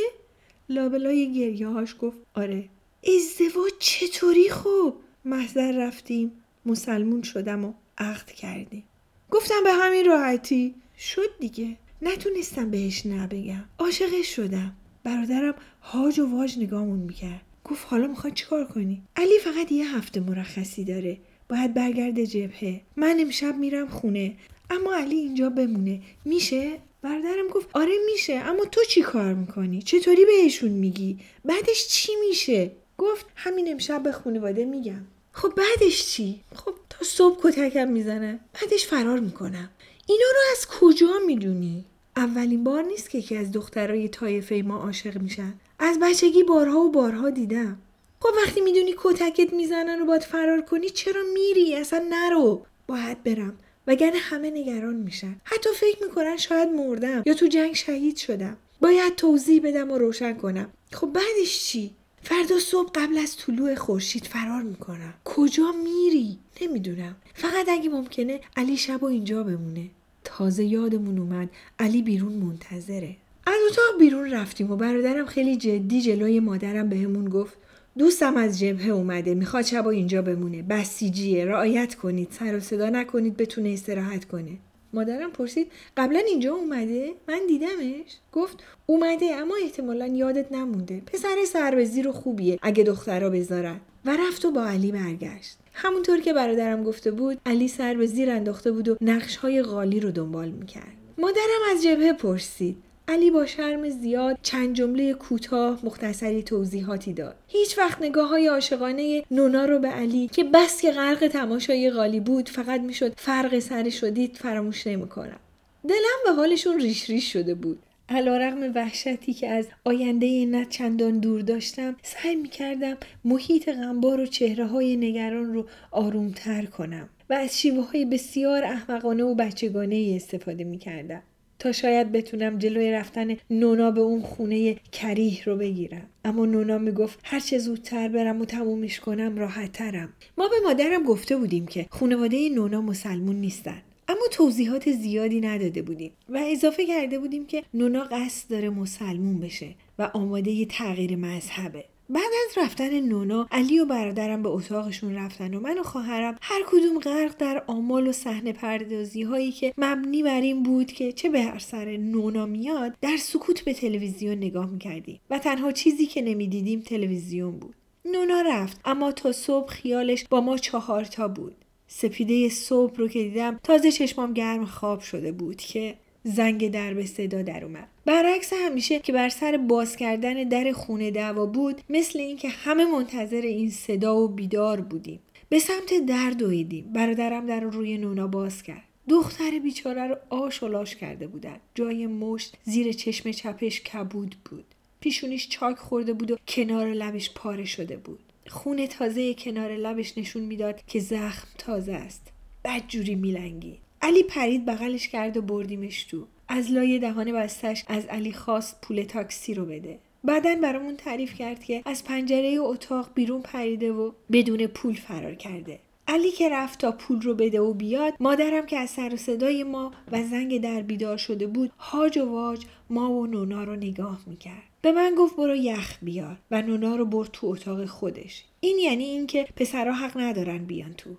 لابلای 0.69 1.33
گریه 1.33 1.67
هاش 1.67 1.95
گفت 2.01 2.17
آره 2.35 2.69
ازدواج 3.03 3.71
چطوری 3.79 4.49
خب؟ 4.49 4.93
محضر 5.25 5.87
رفتیم 5.87 6.43
مسلمون 6.65 7.21
شدم 7.21 7.65
و 7.65 7.73
عقد 7.97 8.31
کردیم 8.31 8.83
گفتم 9.31 9.63
به 9.63 9.73
همین 9.73 10.05
راحتی 10.05 10.75
شد 10.97 11.39
دیگه 11.39 11.77
نتونستم 12.01 12.71
بهش 12.71 13.05
نبگم 13.05 13.63
عاشقش 13.79 14.35
شدم. 14.35 14.73
برادرم 15.03 15.55
هاج 15.81 16.19
و 16.19 16.25
واج 16.25 16.59
نگامون 16.59 16.99
می‌کرد. 16.99 17.41
گفت 17.65 17.87
حالا 17.89 18.07
می‌خوای 18.07 18.33
چیکار 18.33 18.65
کنی؟ 18.65 19.01
علی 19.15 19.39
فقط 19.43 19.71
یه 19.71 19.95
هفته 19.97 20.19
مرخصی 20.19 20.83
داره. 20.83 21.17
باید 21.49 21.73
برگرده 21.73 22.27
جبهه. 22.27 22.81
من 22.95 23.17
امشب 23.19 23.55
میرم 23.55 23.87
خونه. 23.87 24.35
اما 24.69 24.95
علی 24.95 25.15
اینجا 25.15 25.49
بمونه. 25.49 26.01
میشه؟ 26.25 26.77
برادرم 27.01 27.47
گفت 27.47 27.69
آره 27.73 27.93
میشه. 28.11 28.33
اما 28.33 28.65
تو 28.65 28.81
چی 28.89 29.01
کار 29.01 29.33
می‌کنی؟ 29.33 29.81
چطوری 29.81 30.25
بهشون 30.25 30.71
میگی؟ 30.71 31.19
بعدش 31.45 31.87
چی 31.87 32.11
میشه؟ 32.29 32.71
گفت 32.97 33.25
همین 33.35 33.71
امشب 33.71 34.03
به 34.03 34.11
خانواده 34.11 34.65
میگم. 34.65 35.01
خب 35.31 35.53
بعدش 35.57 36.07
چی؟ 36.07 36.39
خب 36.55 36.73
تا 36.89 37.05
صبح 37.05 37.39
کتکم 37.43 37.87
می‌زنه. 37.87 38.39
بعدش 38.61 38.85
فرار 38.85 39.19
می‌کنم. 39.19 39.69
اینا 40.09 40.25
رو 40.33 40.39
از 40.51 40.67
کجا 40.67 41.19
می‌دونی؟ 41.25 41.85
اولین 42.17 42.63
بار 42.63 42.83
نیست 42.83 43.09
که 43.09 43.17
یکی 43.17 43.37
از 43.37 43.51
دخترای 43.51 44.07
طایفه 44.07 44.63
ما 44.65 44.77
عاشق 44.77 45.17
میشن. 45.21 45.53
از 45.79 45.99
بچگی 45.99 46.43
بارها 46.43 46.79
و 46.79 46.91
بارها 46.91 47.29
دیدم. 47.29 47.77
خب 48.19 48.29
وقتی 48.45 48.61
می‌دونی 48.61 48.95
کتکت 48.97 49.53
می‌زنن 49.53 50.01
و 50.01 50.05
باید 50.05 50.21
فرار 50.21 50.61
کنی 50.61 50.89
چرا 50.89 51.21
میری؟ 51.33 51.75
اصلا 51.75 52.05
نرو. 52.09 52.65
باید 52.87 53.23
برم. 53.23 53.53
وگرنه 53.87 54.17
همه 54.17 54.49
نگران 54.49 54.95
میشن. 54.95 55.35
حتی 55.43 55.69
فکر 55.75 56.03
می‌کنن 56.03 56.37
شاید 56.37 56.69
مردم 56.69 57.23
یا 57.25 57.33
تو 57.33 57.47
جنگ 57.47 57.75
شهید 57.75 58.17
شدم. 58.17 58.57
باید 58.81 59.15
توضیح 59.15 59.61
بدم 59.63 59.91
و 59.91 59.97
روشن 59.97 60.33
کنم. 60.33 60.69
خب 60.91 61.07
بعدش 61.07 61.65
چی؟ 61.65 61.91
فردا 62.23 62.59
صبح 62.59 62.91
قبل 62.95 63.17
از 63.17 63.37
طلوع 63.37 63.75
خورشید 63.75 64.25
فرار 64.25 64.61
می‌کنم. 64.61 65.13
کجا 65.25 65.71
میری؟ 65.71 66.37
نمی‌دونم. 66.61 67.15
فقط 67.33 67.69
اگه 67.69 67.89
ممکنه 67.89 68.41
علی 68.57 68.77
شب 68.77 69.03
و 69.03 69.05
اینجا 69.05 69.43
بمونه. 69.43 69.89
تازه 70.37 70.63
یادمون 70.63 71.19
اومد 71.19 71.49
علی 71.79 72.01
بیرون 72.01 72.33
منتظره. 72.33 73.15
از 73.47 73.55
اتاق 73.71 73.99
بیرون 73.99 74.31
رفتیم 74.31 74.71
و 74.71 74.75
برادرم 74.75 75.25
خیلی 75.25 75.55
جدی 75.55 76.01
جلوی 76.01 76.39
مادرم 76.39 76.89
بهمون 76.89 77.29
گفت 77.29 77.57
دوستم 77.97 78.37
از 78.37 78.59
جبهه 78.59 78.89
اومده 78.89 79.33
می‌خواد 79.33 79.65
شبا 79.65 79.89
اینجا 79.89 80.21
بمونه. 80.21 80.61
بسیجیه 80.61 81.45
رعایت 81.45 81.95
کنید 81.95 82.27
سر 82.31 82.57
و 82.57 82.59
صدا 82.59 82.89
نکنید 82.89 83.37
بتونه 83.37 83.69
استراحت 83.69 84.25
کنه. 84.25 84.51
مادرم 84.93 85.31
پرسید 85.31 85.67
قبلا 85.97 86.19
اینجا 86.19 86.53
اومده؟ 86.53 87.11
من 87.27 87.39
دیدمش. 87.47 88.17
گفت 88.31 88.63
اومده 88.85 89.25
اما 89.25 89.55
احتمالا 89.63 90.07
یادت 90.07 90.51
نمونده. 90.51 91.01
پسر 91.05 91.35
سربزیر 91.53 92.07
و 92.07 92.11
خوبیه 92.11 92.59
اگه 92.61 92.83
دخترها 92.83 93.29
بذارن. 93.29 93.79
و 94.05 94.17
رفت 94.17 94.45
و 94.45 94.51
با 94.51 94.65
علی 94.65 94.91
برگشت. 94.91 95.57
همونطور 95.81 96.19
که 96.19 96.33
برادرم 96.33 96.83
گفته 96.83 97.11
بود 97.11 97.37
علی 97.45 97.67
سر 97.67 97.93
به 97.93 98.05
زیر 98.05 98.29
انداخته 98.29 98.71
بود 98.71 98.89
و 98.89 98.97
نقش 99.01 99.35
های 99.35 99.61
غالی 99.61 99.99
رو 99.99 100.11
دنبال 100.11 100.49
می‌کرد. 100.49 100.93
مادرم 101.17 101.61
از 101.71 101.83
جبهه 101.83 102.13
پرسید. 102.13 102.77
علی 103.07 103.31
با 103.31 103.45
شرم 103.45 103.89
زیاد 103.89 104.37
چند 104.41 104.75
جمله 104.75 105.13
کوتاه 105.13 105.79
مختصری 105.83 106.43
توضیحاتی 106.43 107.13
داد. 107.13 107.35
هیچ 107.47 107.77
وقت 107.77 108.01
نگاه 108.01 108.29
های 108.29 108.47
عاشقانه 108.47 109.23
نونا 109.31 109.65
رو 109.65 109.79
به 109.79 109.87
علی 109.87 110.27
که 110.27 110.43
بس 110.43 110.81
که 110.81 110.91
غرق 110.91 111.27
تماشای 111.27 111.91
غالی 111.91 112.19
بود 112.19 112.49
فقط 112.49 112.81
می‌شد 112.81 113.13
فرق 113.17 113.59
سر 113.59 113.89
شدید 113.89 114.37
فراموش 114.37 114.87
نمی‌کنم. 114.87 115.39
دلم 115.87 116.19
به 116.25 116.31
حالشون 116.31 116.79
ریش 116.79 117.09
ریش 117.09 117.33
شده 117.33 117.53
بود. 117.53 117.79
علا 118.09 118.71
وحشتی 118.75 119.33
که 119.33 119.47
از 119.47 119.67
آینده 119.85 120.45
نه 120.45 120.65
چندان 120.65 121.19
دور 121.19 121.41
داشتم 121.41 121.95
سعی 122.01 122.35
می 122.35 122.49
کردم 122.49 122.97
محیط 123.25 123.69
غمبار 123.69 124.19
و 124.19 124.25
چهره 124.25 124.65
های 124.65 124.97
نگران 124.97 125.53
رو 125.53 125.65
آرومتر 125.91 126.65
کنم 126.65 127.09
و 127.29 127.33
از 127.33 127.61
شیوه 127.61 127.91
های 127.91 128.05
بسیار 128.05 128.63
احمقانه 128.63 129.23
و 129.23 129.35
بچگانه 129.35 130.13
استفاده 130.15 130.63
می 130.63 130.77
کردم. 130.77 131.21
تا 131.59 131.71
شاید 131.71 132.11
بتونم 132.11 132.57
جلوی 132.57 132.91
رفتن 132.91 133.35
نونا 133.49 133.91
به 133.91 134.01
اون 134.01 134.21
خونه 134.21 134.75
کریه 134.91 135.43
رو 135.43 135.57
بگیرم 135.57 136.09
اما 136.25 136.45
نونا 136.45 136.77
می‌گفت 136.77 137.19
هر 137.23 137.39
چه 137.39 137.57
زودتر 137.57 138.07
برم 138.07 138.41
و 138.41 138.45
تمومش 138.45 138.99
کنم 138.99 139.37
راحت 139.37 139.71
ترم 139.71 140.13
ما 140.37 140.47
به 140.47 140.55
مادرم 140.63 141.03
گفته 141.03 141.37
بودیم 141.37 141.67
که 141.67 141.85
خانواده 141.89 142.49
نونا 142.49 142.81
مسلمون 142.81 143.35
نیستن 143.35 143.81
اما 144.09 144.27
توضیحات 144.31 144.91
زیادی 144.91 145.41
نداده 145.41 145.81
بودیم 145.81 146.11
و 146.29 146.43
اضافه 146.47 146.85
کرده 146.85 147.19
بودیم 147.19 147.45
که 147.45 147.63
نونا 147.73 148.03
قصد 148.03 148.49
داره 148.49 148.69
مسلمون 148.69 149.39
بشه 149.39 149.75
و 149.99 150.11
آماده 150.13 150.51
یه 150.51 150.65
تغییر 150.65 151.15
مذهبه. 151.15 151.85
بعد 152.09 152.31
از 152.49 152.63
رفتن 152.63 152.99
نونا 152.99 153.47
علی 153.51 153.79
و 153.79 153.85
برادرم 153.85 154.43
به 154.43 154.49
اتاقشون 154.49 155.15
رفتن 155.15 155.53
و 155.53 155.59
من 155.59 155.79
و 155.79 155.83
خواهرم 155.83 156.35
هر 156.41 156.61
کدوم 156.67 156.99
غرق 156.99 157.37
در 157.37 157.63
آمال 157.67 158.07
و 158.07 158.11
صحنه 158.11 158.53
پردازی 158.53 159.23
هایی 159.23 159.51
که 159.51 159.73
مبنی 159.77 160.23
بر 160.23 160.41
این 160.41 160.63
بود 160.63 160.91
که 160.91 161.11
چه 161.11 161.29
به 161.29 161.41
هر 161.41 161.59
سر 161.59 161.97
نونا 161.97 162.45
میاد 162.45 162.95
در 163.01 163.17
سکوت 163.17 163.61
به 163.61 163.73
تلویزیون 163.73 164.37
نگاه 164.37 164.69
می‌کردیم 164.69 165.19
و 165.29 165.39
تنها 165.39 165.71
چیزی 165.71 166.05
که 166.05 166.21
نمی‌دیدیم 166.21 166.81
تلویزیون 166.81 167.59
بود. 167.59 167.75
نونا 168.05 168.41
رفت 168.41 168.81
اما 168.85 169.11
تا 169.11 169.31
صبح 169.31 169.67
خیالش 169.67 170.25
با 170.29 170.41
ما 170.41 170.57
چهار 170.57 171.05
تا 171.05 171.27
بود. 171.27 171.55
سپیده 171.91 172.49
صبح 172.49 172.97
رو 172.97 173.07
که 173.07 173.23
دیدم 173.23 173.59
تازه 173.63 173.91
چشمام 173.91 174.33
گرم 174.33 174.65
خواب 174.65 174.99
شده 174.99 175.31
بود 175.31 175.55
که 175.55 175.95
زنگ 176.23 176.71
در 176.71 176.93
به 176.93 177.05
صدا 177.05 177.41
در 177.41 177.65
اومد. 177.65 177.87
برعکس 178.05 178.53
همیشه 178.53 178.99
که 178.99 179.13
بر 179.13 179.29
سر 179.29 179.57
باز 179.57 179.95
کردن 179.95 180.43
در 180.43 180.71
خونه 180.71 181.11
دعوا 181.11 181.45
بود 181.45 181.81
مثل 181.89 182.19
اینکه 182.19 182.49
همه 182.49 182.85
منتظر 182.85 183.41
این 183.41 183.69
صدا 183.69 184.17
و 184.17 184.27
بیدار 184.27 184.81
بودیم. 184.81 185.19
به 185.49 185.59
سمت 185.59 186.05
در 186.07 186.29
دویدیم. 186.29 186.93
برادرم 186.93 187.45
در 187.45 187.59
روی 187.59 187.97
نونا 187.97 188.27
باز 188.27 188.63
کرد. 188.63 188.83
دختر 189.09 189.59
بیچاره 189.63 190.07
رو 190.07 190.15
آش 190.29 190.63
و 190.63 190.67
لاش 190.67 190.95
کرده 190.95 191.27
بودن. 191.27 191.57
جای 191.75 192.07
مشت 192.07 192.57
زیر 192.63 192.91
چشم 192.91 193.31
چپش 193.31 193.81
کبود 193.81 194.35
بود. 194.45 194.65
پیشونیش 194.99 195.49
چاک 195.49 195.77
خورده 195.77 196.13
بود 196.13 196.31
و 196.31 196.37
کنار 196.47 196.87
لبش 196.87 197.33
پاره 197.33 197.65
شده 197.65 197.97
بود. 197.97 198.19
خون 198.49 198.87
تازه 198.87 199.33
کنار 199.33 199.71
لبش 199.71 200.17
نشون 200.17 200.43
می‌داد 200.43 200.81
که 200.87 200.99
زخم 200.99 201.47
تازه 201.57 201.93
است. 201.93 202.31
بدجوری 202.65 203.15
میلنگی 203.15 203.79
علی 204.01 204.23
پرید 204.23 204.65
بغلش 204.65 205.07
کرد 205.07 205.37
و 205.37 205.41
بردیمش 205.41 206.03
تو. 206.03 206.27
از 206.47 206.71
لای 206.71 206.99
دهان 206.99 207.31
بستش 207.31 207.83
از 207.87 208.05
علی 208.05 208.33
خواست 208.33 208.81
پول 208.81 209.03
تاکسی 209.03 209.53
رو 209.53 209.65
بده. 209.65 209.99
بعدا 210.23 210.55
برامون 210.55 210.95
تعریف 210.95 211.33
کرد 211.33 211.63
که 211.63 211.81
از 211.85 212.03
پنجره 212.03 212.57
اتاق 212.59 213.11
بیرون 213.15 213.41
پریده 213.41 213.91
و 213.91 214.11
بدون 214.31 214.67
پول 214.67 214.93
فرار 214.93 215.35
کرده. 215.35 215.79
علی 216.09 216.31
که 216.31 216.49
رفت 216.49 216.79
تا 216.79 216.91
پول 216.91 217.21
رو 217.21 217.33
بده 217.33 217.61
و 217.61 217.73
بیاد 217.73 218.13
مادرم 218.19 218.65
که 218.65 218.77
از 218.77 218.89
سر 218.89 219.13
و 219.13 219.17
صدای 219.17 219.63
ما 219.63 219.91
و 220.11 220.23
زنگ 220.23 220.61
در 220.61 220.81
بیدار 220.81 221.17
شده 221.17 221.47
بود 221.47 221.71
هاج 221.79 222.17
و 222.17 222.25
واج 222.25 222.65
ما 222.89 223.11
و 223.11 223.27
نونا 223.27 223.63
رو 223.63 223.75
نگاه 223.75 224.19
می‌کرد. 224.27 224.63
به 224.81 224.91
من 224.91 225.15
گفت 225.17 225.35
برو 225.35 225.55
یخ 225.55 225.97
بیار 226.01 226.37
و 226.51 226.61
نونا 226.61 226.95
رو 226.95 227.05
برد 227.05 227.29
تو 227.33 227.47
اتاق 227.47 227.85
خودش. 227.85 228.45
این 228.59 228.79
یعنی 228.79 229.03
اینکه 229.03 229.47
پسرها 229.55 229.93
حق 229.93 230.17
ندارن 230.17 230.57
بیان 230.57 230.93
تو. 230.93 231.09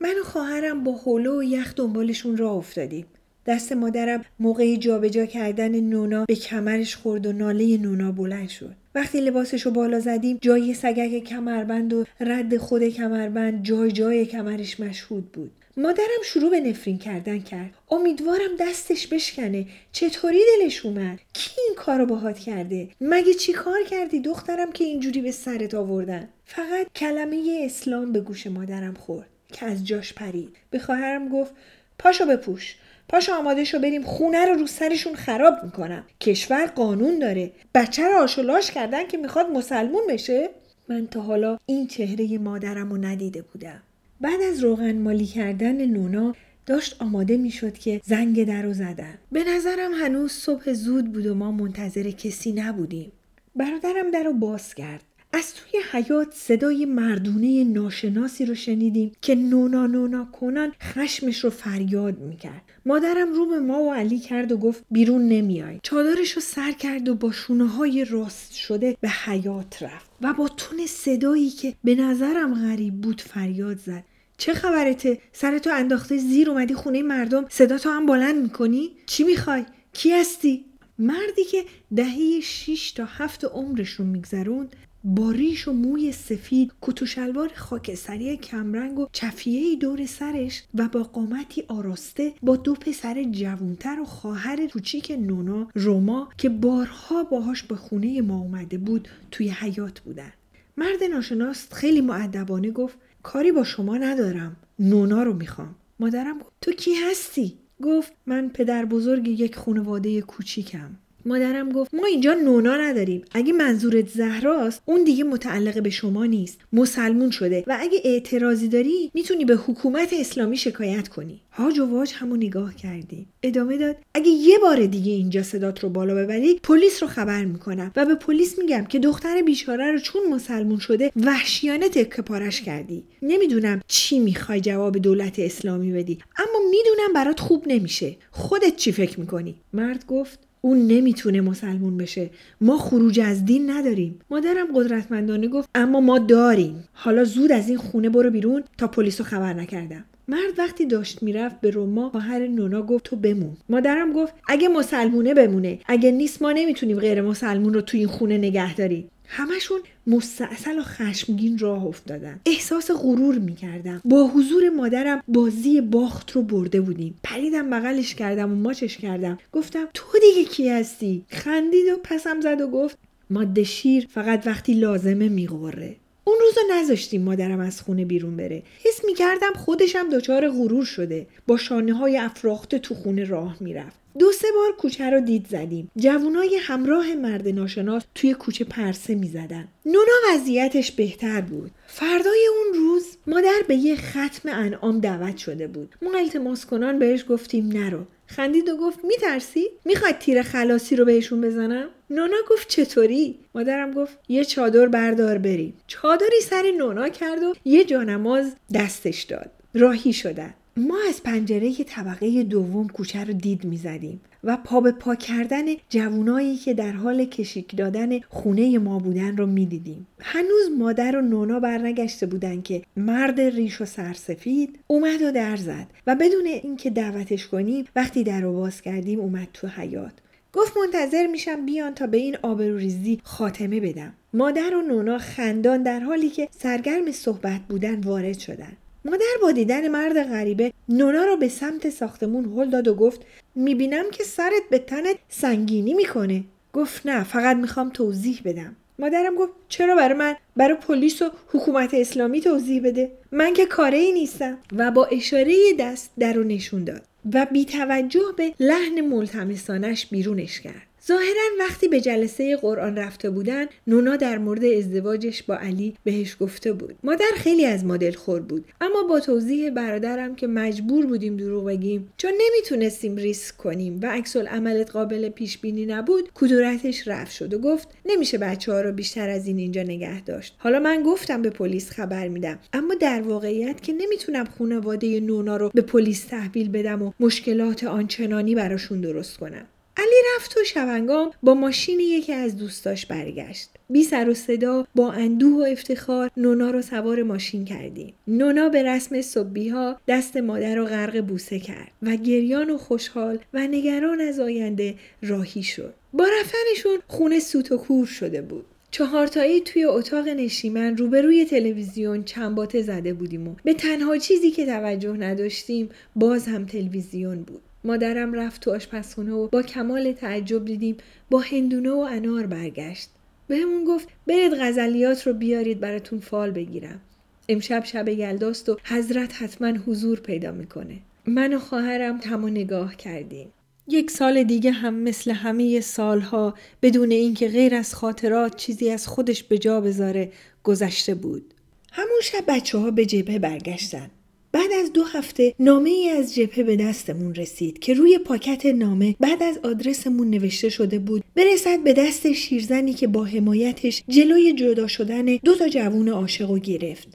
من 0.00 0.14
و 0.20 0.24
خواهرم 0.24 0.84
با 0.84 0.92
حوله 0.92 1.30
و 1.30 1.42
یخ 1.42 1.74
دنبالشون 1.74 2.36
را 2.36 2.50
افتادیم. 2.50 3.06
دست 3.46 3.72
مادرم 3.72 4.24
موقع 4.38 4.76
جابجا 4.76 5.26
کردن 5.26 5.80
نونا 5.80 6.24
به 6.24 6.34
کمرش 6.34 6.96
خورد 6.96 7.26
و 7.26 7.32
ناله 7.32 7.76
نونا 7.76 8.12
بلند 8.12 8.48
شد. 8.48 8.74
وقتی 8.94 9.20
لباسش 9.20 9.62
رو 9.62 9.70
بالا 9.70 10.00
زدیم 10.00 10.38
جای 10.40 10.74
سگک 10.74 11.24
کمربند 11.24 11.92
و 11.92 12.04
رد 12.20 12.56
خود 12.56 12.88
کمربند 12.88 13.62
جای 13.62 13.92
جای 13.92 14.26
کمرش 14.26 14.80
مشهود 14.80 15.32
بود. 15.32 15.50
مادرم 15.76 16.22
شروع 16.24 16.50
به 16.50 16.60
نفرین 16.60 16.98
کردن 16.98 17.38
کرد. 17.38 17.70
امیدوارم 17.90 18.56
دستش 18.60 19.06
بشکنه. 19.06 19.66
چطوری 19.92 20.40
دلش 20.60 20.86
اومد؟ 20.86 21.18
کی 21.32 21.50
این 21.66 21.74
کارو 21.76 22.06
باهات 22.06 22.38
کرده؟ 22.38 22.88
مگه 23.00 23.34
چی 23.34 23.52
کار 23.52 23.84
کردی 23.90 24.20
دخترم 24.20 24.72
که 24.72 24.84
اینجوری 24.84 25.20
به 25.20 25.30
سرت 25.30 25.74
آوردن؟ 25.74 26.28
فقط 26.44 26.86
کلمه 26.96 27.62
اسلام 27.64 28.12
به 28.12 28.20
گوش 28.20 28.46
مادرم 28.46 28.94
خورد 28.94 29.28
که 29.52 29.66
از 29.66 29.86
جاش 29.86 30.12
پرید. 30.12 30.56
به 30.70 30.78
خواهرم 30.78 31.28
گفت 31.28 31.52
پاشو 31.98 32.26
بپوش. 32.26 32.76
پاشو 33.08 33.32
آماده 33.32 33.64
شو 33.64 33.78
بریم 33.78 34.02
خونه 34.02 34.44
رو 34.44 34.54
رو 34.54 34.66
سرشون 34.66 35.14
خراب 35.14 35.54
می‌کنم. 35.64 36.04
کشور 36.20 36.66
قانون 36.66 37.18
داره. 37.18 37.52
بچه 37.74 38.02
رو 38.02 38.16
آشولاش 38.16 38.70
کردن 38.70 39.06
که 39.06 39.16
می‌خواد 39.16 39.50
مسلمون 39.50 40.02
بشه؟ 40.08 40.50
من 40.88 41.06
تا 41.06 41.20
حالا 41.20 41.58
این 41.66 41.86
چهره 41.86 42.38
مادرم 42.38 42.90
رو 42.90 43.04
ندیده 43.04 43.42
بودم. 43.42 43.82
بعد 44.20 44.42
از 44.42 44.60
روغن 44.60 44.98
مالی 44.98 45.26
کردن 45.26 45.86
نونا 45.86 46.34
داشت 46.66 46.96
آماده 47.02 47.36
می‌شد 47.36 47.78
که 47.78 48.00
زنگ 48.04 48.46
در 48.46 48.62
رو 48.62 48.72
زدن. 48.72 49.18
به 49.32 49.44
نظرم 49.44 49.92
هنوز 49.92 50.32
صبح 50.32 50.72
زود 50.72 51.12
بود 51.12 51.26
و 51.26 51.34
ما 51.34 51.52
منتظر 51.52 52.10
کسی 52.10 52.52
نبودیم. 52.52 53.12
برادرم 53.56 54.10
در 54.10 54.22
رو 54.22 54.32
باز 54.32 54.74
کرد. 54.74 55.02
از 55.34 55.54
توی 55.54 55.80
حیات 55.92 56.34
صدای 56.34 56.84
مردونه 56.84 57.64
ناشناسی 57.64 58.46
رو 58.46 58.54
شنیدیم 58.54 59.12
که 59.22 59.34
نونا 59.34 59.86
نونا 59.86 60.24
کنان 60.24 60.72
خشمش 60.82 61.44
رو 61.44 61.50
فریاد 61.50 62.18
می‌کرد. 62.18 62.62
مادرم 62.86 63.32
رو 63.32 63.46
به 63.46 63.60
ما 63.60 63.82
و 63.82 63.92
علی 63.92 64.18
کرد 64.18 64.52
و 64.52 64.56
گفت 64.56 64.84
بیرون 64.90 65.28
نمیای. 65.28 65.80
چادرش 65.82 66.32
رو 66.32 66.42
سر 66.42 66.72
کرد 66.72 67.08
و 67.08 67.14
با 67.14 67.32
شونه 67.32 67.66
های 67.66 68.04
راست 68.04 68.54
شده 68.54 68.96
به 69.00 69.08
حیات 69.08 69.82
رفت 69.82 70.10
و 70.20 70.32
با 70.32 70.48
تون 70.48 70.86
صدایی 70.86 71.50
که 71.50 71.74
به 71.84 71.94
نظرم 71.94 72.54
غریب 72.54 72.94
بود 72.94 73.20
فریاد 73.20 73.78
زد. 73.78 74.04
چه 74.38 74.54
خبرته؟ 74.54 75.18
سرتو 75.32 75.70
انداخته 75.72 76.16
زیر 76.16 76.50
اومدی 76.50 76.74
خونه 76.74 77.02
مردم. 77.02 77.46
صدا 77.48 77.78
تو 77.78 77.90
هم 77.90 78.06
بلند 78.06 78.42
می‌کنی؟ 78.42 78.90
چی 79.06 79.24
می‌خوای؟ 79.24 79.64
کی 79.92 80.12
هستی؟ 80.12 80.64
مردی 80.98 81.44
که 81.50 81.64
دهه 81.96 82.40
6 82.40 82.92
تا 82.92 83.04
هفت 83.04 83.44
عمرش 83.44 83.90
رو 83.90 84.04
میگذروند 84.04 84.76
با 85.06 85.30
ریش 85.30 85.68
و 85.68 85.72
موی 85.72 86.12
سفید 86.12 86.72
شلوار 87.06 87.50
خاکستری 87.54 88.36
کمرنگ 88.36 88.98
و 88.98 89.06
چفیه 89.12 89.76
دور 89.76 90.06
سرش 90.06 90.62
و 90.74 90.88
با 90.88 91.02
قامتی 91.02 91.64
آراسته 91.68 92.32
با 92.42 92.56
دو 92.56 92.74
پسر 92.74 93.22
جوونتر 93.22 94.00
و 94.00 94.04
خواهر 94.04 94.66
کوچیک 94.66 95.10
نونا 95.20 95.68
روما 95.74 96.28
که 96.38 96.48
بارها 96.48 97.24
باهاش 97.24 97.62
به 97.62 97.76
خونه 97.76 98.20
ما 98.20 98.38
اومده 98.38 98.78
بود 98.78 99.08
توی 99.30 99.48
حیات 99.48 100.00
بودن. 100.00 100.32
مرد 100.76 101.04
ناشناس 101.10 101.72
خیلی 101.72 102.00
معدبانه 102.00 102.70
گفت 102.70 102.98
کاری 103.22 103.52
با 103.52 103.64
شما 103.64 103.96
ندارم 103.96 104.56
نونا 104.78 105.22
رو 105.22 105.32
می‌خوام. 105.32 105.74
مادرم 106.00 106.38
گفت 106.38 106.52
تو 106.60 106.72
کی 106.72 106.94
هستی؟ 106.94 107.58
گفت 107.82 108.12
من 108.26 108.48
پدر 108.48 108.84
بزرگ 108.84 109.28
یک 109.28 109.56
خانواده 109.56 110.22
کوچیکم. 110.22 110.90
مادرم 111.26 111.72
گفت 111.72 111.94
ما 111.94 112.06
اینجا 112.06 112.34
نونا 112.34 112.76
نداریم. 112.76 113.24
اگه 113.32 113.52
منظورت 113.52 114.08
زهراست 114.08 114.82
اون 114.84 115.04
دیگه 115.04 115.24
متعلق 115.24 115.82
به 115.82 115.90
شما 115.90 116.26
نیست. 116.26 116.58
مسلمون 116.72 117.30
شده. 117.30 117.64
و 117.66 117.76
اگه 117.80 118.00
اعتراضی 118.04 118.68
داری 118.68 119.10
می‌تونی 119.14 119.44
به 119.44 119.54
حکومت 119.54 120.12
اسلامی 120.12 120.56
شکایت 120.56 121.08
کنی. 121.08 121.40
هاج 121.50 121.78
و 121.78 121.86
واج 121.86 122.12
همو 122.14 122.36
نگاه 122.36 122.74
کردیم. 122.74 123.26
ادامه 123.42 123.78
داد 123.78 123.96
اگه 124.14 124.28
یه 124.28 124.58
بار 124.58 124.86
دیگه 124.86 125.12
اینجا 125.12 125.42
صدات 125.42 125.80
رو 125.80 125.88
بالا 125.88 126.14
ببری 126.14 126.60
پلیس 126.62 127.02
رو 127.02 127.08
خبر 127.08 127.44
می‌کنم. 127.44 127.92
و 127.96 128.04
به 128.04 128.14
پلیس 128.14 128.58
میگم 128.58 128.84
که 128.84 128.98
دختر 128.98 129.42
بیچاره 129.42 129.92
رو 129.92 129.98
چون 129.98 130.22
مسلمون 130.30 130.78
شده 130.78 131.12
وحشیانه 131.16 131.88
تکه 131.88 132.22
پارش 132.22 132.62
کردی. 132.62 133.04
نمی‌دونم 133.22 133.80
چی 133.88 134.18
می‌خوای 134.18 134.60
جواب 134.60 134.98
دولت 134.98 135.38
اسلامی 135.38 135.92
بدی. 135.92 136.18
اما 136.36 136.70
می‌دونم 136.70 137.12
برات 137.14 137.40
خوب 137.40 137.64
نمیشه. 137.66 138.16
خودت 138.30 138.76
چی 138.76 138.92
فکر 138.92 139.20
می‌کنی؟ 139.20 139.54
مرد 139.72 140.06
گفت 140.06 140.38
اون 140.64 140.86
نمی‌تونه 140.86 141.40
مسلمون 141.40 141.96
بشه. 141.96 142.30
ما 142.60 142.78
خروج 142.78 143.20
از 143.20 143.44
دین 143.44 143.70
نداریم. 143.70 144.18
مادرم 144.30 144.66
قدرتمندانه 144.74 145.48
گفت 145.48 145.68
اما 145.74 146.00
ما 146.00 146.18
داریم. 146.18 146.84
حالا 146.92 147.24
زود 147.24 147.52
از 147.52 147.68
این 147.68 147.78
خونه 147.78 148.08
برو 148.08 148.30
بیرون 148.30 148.64
تا 148.78 148.86
پلیس 148.86 149.20
خبر 149.20 149.52
نکردم. 149.52 150.04
مرد 150.28 150.58
وقتی 150.58 150.86
داشت 150.86 151.22
می‌رفت 151.22 151.60
به 151.60 151.70
روما 151.70 152.10
خواهر 152.10 152.46
نونا 152.46 152.82
گفت 152.82 153.04
تو 153.04 153.16
بمون. 153.16 153.56
مادرم 153.68 154.12
گفت 154.12 154.34
اگه 154.48 154.68
مسلمونه 154.68 155.34
بمونه. 155.34 155.78
اگه 155.86 156.10
نیست 156.10 156.42
ما 156.42 156.52
نمی‌تونیم 156.52 156.98
غیر 156.98 157.22
مسلمون 157.22 157.74
رو 157.74 157.80
تو 157.80 157.96
این 157.96 158.06
خونه 158.06 158.38
نگه 158.38 158.74
داریم. 158.74 159.08
همشون 159.26 159.80
مستاصل 160.06 160.78
و 160.78 160.82
خشمگین 160.82 161.58
راه 161.58 161.86
افتادن. 161.86 162.40
احساس 162.46 162.90
غرور 162.90 163.38
می‌کردم. 163.38 164.02
با 164.04 164.26
حضور 164.26 164.68
مادرم 164.68 165.22
بازی 165.28 165.80
باخت 165.80 166.30
رو 166.30 166.42
برده 166.42 166.80
بودیم. 166.80 167.20
پریدم 167.22 167.70
بغلش 167.70 168.14
کردم 168.14 168.52
و 168.52 168.54
ماچش 168.54 168.96
کردم. 168.96 169.38
گفتم 169.52 169.88
تو 169.94 170.18
دیگه 170.20 170.48
کی 170.48 170.68
هستی؟ 170.68 171.24
خندید 171.28 171.86
و 171.92 171.96
پسم 172.04 172.40
زد 172.40 172.60
و 172.60 172.68
گفت 172.68 172.98
ماده 173.30 173.64
شیر 173.64 174.06
فقط 174.10 174.46
وقتی 174.46 174.74
لازمه 174.74 175.28
میغوره. 175.28 175.96
اون 176.24 176.36
روزو 176.40 176.60
نذاشتیم 176.70 177.22
مادرم 177.22 177.60
از 177.60 177.80
خونه 177.80 178.04
بیرون 178.04 178.36
بره. 178.36 178.62
حس 178.84 179.04
می‌کردم 179.04 179.52
خودشم 179.56 180.10
دچار 180.10 180.50
غرور 180.50 180.84
شده. 180.84 181.26
با 181.46 181.56
شانه 181.56 181.94
های 181.94 182.18
افراخته 182.18 182.78
تو 182.78 182.94
خونه 182.94 183.24
راه 183.24 183.56
می‌رفت. 183.60 184.04
دو 184.18 184.32
سه 184.32 184.48
بار 184.54 184.72
کوچه 184.78 185.10
رو 185.10 185.20
دید 185.20 185.46
زدیم. 185.50 185.90
جوونای 185.96 186.56
همراه 186.62 187.14
مرد 187.14 187.48
ناشناس 187.48 188.02
توی 188.14 188.34
کوچه 188.34 188.64
پرسه 188.64 189.14
می‌زدن. 189.14 189.68
نونا 189.86 190.12
وضعیتش 190.30 190.92
بهتر 190.92 191.40
بود. 191.40 191.70
فردای 191.86 192.48
اون 192.56 192.83
مادر 193.26 193.62
به 193.68 193.74
یه 193.74 193.96
ختم 193.96 194.48
انعام 194.48 195.00
دعوت 195.00 195.36
شده 195.36 195.66
بود. 195.66 195.94
ما 196.02 196.18
التماس 196.18 196.66
کنان 196.66 196.98
بهش 196.98 197.24
گفتیم 197.28 197.68
نرو. 197.68 198.04
خندید 198.26 198.68
و 198.68 198.76
گفت 198.76 198.98
میترسی؟ 199.04 199.66
می‌خواد 199.84 200.18
تیر 200.18 200.42
خلاصی 200.42 200.96
رو 200.96 201.04
بهشون 201.04 201.40
بزنم؟ 201.40 201.86
نونا 202.10 202.36
گفت 202.50 202.68
چطوری؟ 202.68 203.38
مادرم 203.54 203.92
گفت 203.92 204.18
یه 204.28 204.44
چادر 204.44 204.86
بردار 204.86 205.38
بریم. 205.38 205.74
چادری 205.86 206.40
سر 206.42 206.72
نونا 206.78 207.08
کرد 207.08 207.42
و 207.42 207.54
یه 207.64 207.84
جانماز 207.84 208.52
دستش 208.74 209.22
داد. 209.22 209.50
راهی 209.74 210.12
شدن. 210.12 210.54
ما 210.76 210.98
از 211.08 211.22
پنجره 211.22 211.74
طبقه 211.84 212.42
دوم 212.42 212.88
کوچه 212.88 213.24
رو 213.24 213.32
دید 213.32 213.64
می‌زدیم. 213.64 214.20
و 214.44 214.56
پا 214.56 214.80
به 214.80 214.92
پا 214.92 215.14
کردن 215.14 215.64
جوونایی 215.88 216.56
که 216.56 216.74
در 216.74 216.92
حال 216.92 217.24
کشیک 217.24 217.76
دادن 217.76 218.20
خونه 218.20 218.78
ما 218.78 218.98
بودن 218.98 219.36
رو 219.36 219.46
می‌دیدیم. 219.46 220.06
هنوز 220.20 220.78
مادر 220.78 221.16
و 221.16 221.20
نونا 221.20 221.60
برنگشته 221.60 222.26
بودن 222.26 222.62
که 222.62 222.82
مرد 222.96 223.40
ریش 223.40 223.80
و 223.80 223.84
سرسفید 223.84 224.78
اومد 224.86 225.22
و 225.22 225.32
در 225.32 225.56
زد 225.56 225.86
و 226.06 226.14
بدون 226.14 226.46
اینکه 226.46 226.90
دعوتش 226.90 227.46
کنیم 227.46 227.84
وقتی 227.96 228.24
در 228.24 228.40
رو 228.40 228.52
باز 228.52 228.80
کردیم 228.80 229.20
اومد 229.20 229.48
تو 229.52 229.68
حیات 229.68 230.12
گفت 230.52 230.76
منتظر 230.76 231.26
میشم 231.26 231.66
بیان 231.66 231.94
تا 231.94 232.06
به 232.06 232.16
این 232.16 232.36
آبروریزی 232.42 233.20
خاتمه 233.24 233.80
بدم. 233.80 234.12
مادر 234.34 234.74
و 234.74 234.82
نونا 234.82 235.18
خندان 235.18 235.82
در 235.82 236.00
حالی 236.00 236.30
که 236.30 236.48
سرگرم 236.50 237.12
صحبت 237.12 237.60
بودن 237.68 238.00
وارد 238.00 238.38
شدن. 238.38 238.72
مادر 239.04 239.24
با 239.42 239.52
دیدن 239.52 239.88
مرد 239.88 240.22
غریبه 240.22 240.72
نونا 240.88 241.24
رو 241.24 241.36
به 241.36 241.48
سمت 241.48 241.90
ساختمون 241.90 242.44
هل 242.44 242.70
داد 242.70 242.88
و 242.88 242.94
گفت 242.94 243.20
می‌بینم 243.54 244.10
که 244.10 244.24
سرت 244.24 244.62
به 244.70 244.78
تنت 244.78 245.16
سنگینی 245.28 245.94
می‌کنه. 245.94 246.44
گفت 246.72 247.06
نه 247.06 247.24
فقط 247.24 247.56
می‌خوام 247.56 247.90
توضیح 247.90 248.40
بدم. 248.44 248.76
مادرم 248.98 249.34
گفت 249.34 249.52
چرا 249.68 249.96
برای 249.96 250.18
من؟ 250.18 250.36
برای 250.56 250.74
پلیس 250.74 251.22
و 251.22 251.30
حکومت 251.48 251.94
اسلامی 251.94 252.40
توضیح 252.40 252.82
بده. 252.82 253.10
من 253.32 253.54
که 253.54 253.66
کاره 253.66 253.98
ای 253.98 254.12
نیستم. 254.12 254.58
و 254.76 254.90
با 254.90 255.04
اشاره 255.04 255.56
دست 255.78 256.10
در 256.18 256.32
رو 256.32 256.44
نشون 256.44 256.84
داد. 256.84 257.02
و 257.32 257.46
بی 257.52 257.64
توجه 257.64 258.34
به 258.36 258.54
لحن 258.60 259.00
ملتمسانش 259.00 260.06
بیرونش 260.06 260.60
کرد. 260.60 260.86
ظاهرا 261.06 261.42
وقتی 261.58 261.88
به 261.88 262.00
جلسه 262.00 262.56
قرآن 262.56 262.96
رفته 262.96 263.30
بودن 263.30 263.66
نونا 263.86 264.16
در 264.16 264.38
مورد 264.38 264.64
ازدواجش 264.64 265.42
با 265.42 265.56
علی 265.56 265.94
بهش 266.04 266.36
گفته 266.40 266.72
بود. 266.72 266.94
مادر 267.02 267.30
خیلی 267.34 267.66
از 267.66 267.84
مدل 267.84 268.12
خور 268.12 268.40
بود. 268.40 268.64
اما 268.80 269.02
با 269.02 269.20
توضیح 269.20 269.70
برادرم 269.70 270.34
که 270.34 270.46
مجبور 270.46 271.06
بودیم 271.06 271.36
دروغ 271.36 271.66
بگیم 271.66 272.12
چون 272.16 272.30
نمی‌تونستیم 272.30 273.16
ریسک 273.16 273.56
کنیم 273.56 274.00
و 274.02 274.06
عکس 274.06 274.36
عملت 274.36 274.90
قابل 274.90 275.28
پیش 275.28 275.58
بینی 275.58 275.86
نبود 275.86 276.28
کدورتش 276.34 277.08
رفت 277.08 277.32
شد 277.32 277.54
و 277.54 277.58
گفت 277.58 277.88
نمیشه 278.06 278.38
بچه 278.38 278.72
ها 278.72 278.80
رو 278.80 278.92
بیشتر 278.92 279.28
از 279.28 279.46
این 279.46 279.58
اینجا 279.58 279.82
نگه 279.82 280.20
داشت. 280.20 280.56
حالا 280.58 280.78
من 280.78 281.02
گفتم 281.02 281.42
به 281.42 281.50
پلیس 281.50 281.90
خبر 281.90 282.28
میدم. 282.28 282.58
اما 282.72 282.94
در 282.94 283.22
واقعیت 283.22 283.80
که 283.80 283.92
نمی‌تونم 283.92 284.44
خانواده 284.58 285.20
نونا 285.20 285.56
رو 285.56 285.70
به 285.74 285.82
پلیس 285.82 286.24
تحویل 286.24 286.68
بدم 286.68 287.02
و 287.02 287.12
مشکلات 287.20 287.84
آنچنانی 287.84 288.54
براشون 288.54 289.00
درست 289.00 289.36
کنم. 289.36 289.66
علی 289.96 290.36
رفت 290.36 290.56
و 290.56 290.64
شبنگام 290.64 291.30
با 291.42 291.54
ماشین 291.54 292.00
یکی 292.00 292.32
از 292.32 292.56
دوستاش 292.56 293.06
برگشت. 293.06 293.70
بی 293.90 294.02
سر 294.02 294.28
و 294.28 294.34
صدا 294.34 294.86
با 294.94 295.12
اندوه 295.12 295.52
و 295.52 295.66
افتخار 295.72 296.30
نونا 296.36 296.70
رو 296.70 296.82
سوار 296.82 297.22
ماشین 297.22 297.64
کردیم. 297.64 298.14
نونا 298.28 298.68
به 298.68 298.82
رسم 298.82 299.22
صبحی 299.22 299.68
ها 299.68 300.00
دست 300.08 300.36
مادر 300.36 300.74
رو 300.74 300.84
غرق 300.84 301.20
بوسه 301.20 301.58
کرد 301.58 301.92
و 302.02 302.16
گریان 302.16 302.70
و 302.70 302.78
خوشحال 302.78 303.38
و 303.54 303.66
نگران 303.66 304.20
از 304.20 304.40
آینده 304.40 304.94
راهی 305.22 305.62
شد. 305.62 305.94
با 306.12 306.24
رفتنشون 306.40 306.98
خونه 307.08 307.40
سوت 307.40 307.72
و 307.72 307.76
کور 307.76 308.06
شده 308.06 308.42
بود. 308.42 308.64
چهارتایی 308.90 309.60
توی 309.60 309.84
اتاق 309.84 310.28
نشیمن 310.28 310.96
روبروی 310.96 311.44
تلویزیون 311.44 312.24
چنباته 312.24 312.82
زده 312.82 313.14
بودیم 313.14 313.48
و 313.48 313.54
به 313.64 313.74
تنها 313.74 314.18
چیزی 314.18 314.50
که 314.50 314.66
توجه 314.66 315.12
نداشتیم 315.12 315.88
باز 316.16 316.46
هم 316.46 316.66
تلویزیون 316.66 317.42
بود. 317.42 317.62
مادرم 317.84 318.32
رفت 318.32 318.60
تو 318.60 318.70
آشپزخونه 318.70 319.32
و 319.32 319.48
با 319.48 319.62
کمال 319.62 320.12
تعجب 320.12 320.64
دیدیم 320.64 320.96
با 321.30 321.38
هندونه 321.38 321.90
و 321.90 321.98
انار 321.98 322.46
برگشت. 322.46 323.08
بهمون 323.48 323.84
گفت 323.84 324.08
برید 324.26 324.52
غزلیات 324.54 325.26
رو 325.26 325.32
بیارید 325.32 325.80
براتون 325.80 326.18
فال 326.20 326.50
بگیرم. 326.50 327.00
امشب 327.48 327.84
شب 327.84 328.08
یلداست 328.08 328.68
و 328.68 328.76
حضرت 328.84 329.42
حتما 329.42 329.68
حضور 329.68 330.20
پیدا 330.20 330.52
می‌کنه. 330.52 330.98
من 331.26 331.54
و 331.54 331.58
خواهرم 331.58 332.18
تمام 332.18 332.50
نگاه 332.50 332.96
کردیم. 332.96 333.48
یک 333.88 334.10
سال 334.10 334.42
دیگه 334.42 334.70
هم 334.70 334.94
مثل 334.94 335.30
همه 335.30 335.80
سالها 335.80 336.54
بدون 336.82 337.10
اینکه 337.10 337.48
غیر 337.48 337.74
از 337.74 337.94
خاطرات 337.94 338.56
چیزی 338.56 338.90
از 338.90 339.06
خودش 339.06 339.42
به 339.42 339.58
جا 339.58 339.80
بذاره 339.80 340.32
گذشته 340.62 341.14
بود. 341.14 341.54
همون 341.92 342.20
شب 342.22 342.44
بچه 342.48 342.78
ها 342.78 342.90
به 342.90 343.06
جبهه 343.06 343.38
برگشتن. 343.38 344.10
بعد 344.54 344.72
از 344.72 344.92
دو 344.92 345.02
هفته 345.02 345.54
نامه 345.60 345.90
ای 345.90 346.08
از 346.08 346.34
جبهه 346.34 346.62
به 346.62 346.76
دستمون 346.76 347.34
رسید 347.34 347.78
که 347.78 347.94
روی 347.94 348.18
پاکت 348.18 348.66
نامه 348.66 349.16
بعد 349.20 349.42
از 349.42 349.58
آدرسمون 349.62 350.30
نوشته 350.30 350.68
شده 350.68 350.98
بود 350.98 351.24
برسد 351.34 351.82
به 351.84 351.92
دست 351.92 352.32
شیرزنی 352.32 352.94
که 352.94 353.06
با 353.06 353.24
حمایتش 353.24 354.02
جلوی 354.08 354.52
جدا 354.52 354.86
شدن 354.86 355.24
دو 355.24 355.54
تا 355.54 355.68
جوون 355.68 356.08
عاشق 356.08 356.50
و 356.50 356.58
گرفت. 356.58 357.08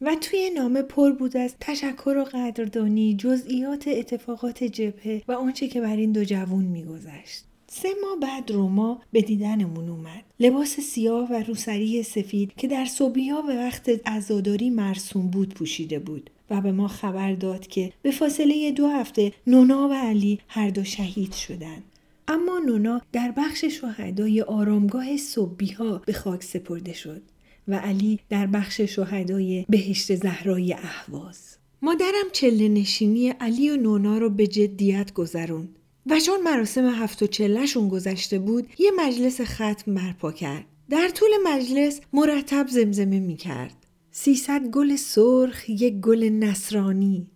و 0.00 0.16
توی 0.20 0.50
نامه 0.50 0.82
پر 0.82 1.10
بود 1.10 1.36
از 1.36 1.54
تشکر 1.60 2.16
و 2.16 2.24
قدردانی 2.24 3.16
جزئیات 3.16 3.88
اتفاقات 3.88 4.64
جبهه 4.64 5.22
و 5.28 5.32
آنچه 5.32 5.68
که 5.68 5.80
بر 5.80 5.96
این 5.96 6.12
دو 6.12 6.24
جوون 6.24 6.64
میگذشت 6.64 7.44
سه 7.66 7.88
ماه 8.02 8.20
بعد 8.20 8.50
روما 8.50 9.02
به 9.12 9.20
دیدنمون 9.20 9.88
اومد. 9.88 10.22
لباس 10.40 10.80
سیاه 10.80 11.32
و 11.32 11.42
روسری 11.42 12.02
سفید 12.02 12.52
که 12.56 12.68
در 12.68 12.84
صبحیا 12.84 13.42
به 13.42 13.56
وقت 13.56 13.90
عزاداری 14.06 14.70
مرسوم 14.70 15.26
بود 15.26 15.54
پوشیده 15.54 15.98
بود 15.98 16.30
و 16.50 16.60
به 16.60 16.72
ما 16.72 16.88
خبر 16.88 17.32
داد 17.32 17.66
که 17.66 17.92
به 18.02 18.10
فاصله 18.10 18.70
دو 18.70 18.88
هفته 18.88 19.32
نونا 19.46 19.88
و 19.88 19.92
علی 19.92 20.40
هر 20.48 20.70
دو 20.70 20.84
شهید 20.84 21.32
شدند. 21.32 21.82
اما 22.28 22.58
نونا 22.58 23.00
در 23.12 23.32
بخش 23.36 23.64
شهدای 23.64 24.42
آرامگاه 24.42 25.16
صبحیها 25.16 26.02
به 26.06 26.12
خاک 26.12 26.42
سپرده 26.42 26.92
شد. 26.92 27.22
و 27.68 27.74
علی 27.74 28.20
در 28.28 28.46
بخش 28.46 28.80
شهدای 28.80 29.66
بهشت 29.68 30.14
زهرای 30.14 30.72
اهواز 30.72 31.56
مادرم 31.82 32.30
چله 32.32 32.68
نشینی 32.68 33.28
علی 33.28 33.70
و 33.70 33.76
نونا 33.76 34.18
رو 34.18 34.30
به 34.30 34.46
جدیت 34.46 35.12
گذرون 35.12 35.68
و 36.06 36.20
چون 36.20 36.42
مراسم 36.42 36.86
هفت 36.86 37.22
و 37.22 37.26
چلهشون 37.26 37.88
گذشته 37.88 38.38
بود 38.38 38.66
یه 38.78 38.90
مجلس 38.98 39.40
ختم 39.40 39.94
برپا 39.94 40.32
کرد 40.32 40.64
در 40.90 41.08
طول 41.08 41.28
مجلس 41.44 42.00
مرتب 42.12 42.66
زمزمه 42.68 43.20
می 43.20 43.36
کرد 43.36 43.83
سیصد 44.16 44.66
گل 44.66 44.96
سرخ 44.96 45.70
یک 45.70 45.94
گل 45.94 46.24
نصرانی 46.24 47.26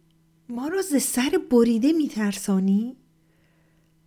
ما 0.49 0.69
را 0.69 0.83
ز 0.83 1.03
سر 1.03 1.41
بریده 1.51 1.93
می 1.93 2.09
ترسانی؟ 2.09 2.97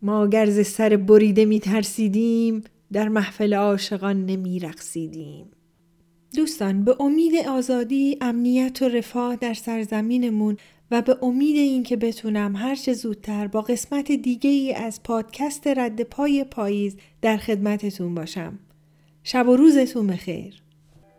ما 0.02 0.24
اگر 0.24 0.50
ز 0.50 0.68
سر 0.68 0.98
بریده 0.98 1.46
می 1.46 1.60
ترسیدیم 1.60 2.64
در 2.92 3.10
محفل 3.10 3.54
عاشقان 3.54 4.26
نمی 4.26 4.60
رقصیدیم. 4.60 5.46
دوستان 6.36 6.84
به 6.84 6.96
امید 7.00 7.48
آزادی، 7.48 8.18
امنیت 8.22 8.82
و 8.82 8.90
رفاه 8.90 9.36
در 9.36 9.54
سرزمینمون 9.54 10.58
و 10.92 11.02
به 11.02 11.18
امید 11.22 11.58
اینکه 11.58 11.98
بتونم 11.98 12.56
هر 12.56 12.76
چه 12.76 12.94
زودتر 12.94 13.48
با 13.48 13.62
قسمت 13.62 14.12
دیگه 14.12 14.50
ای 14.50 14.74
از 14.74 15.04
پادکست 15.04 15.68
رد 15.68 16.02
پای 16.04 16.44
پاییز 16.44 16.96
در 17.22 17.38
خدمتتون 17.38 18.16
باشم. 18.16 18.60
شب 19.24 19.48
و 19.48 19.56
روزتون 19.56 20.08
بخیر. 20.08 20.61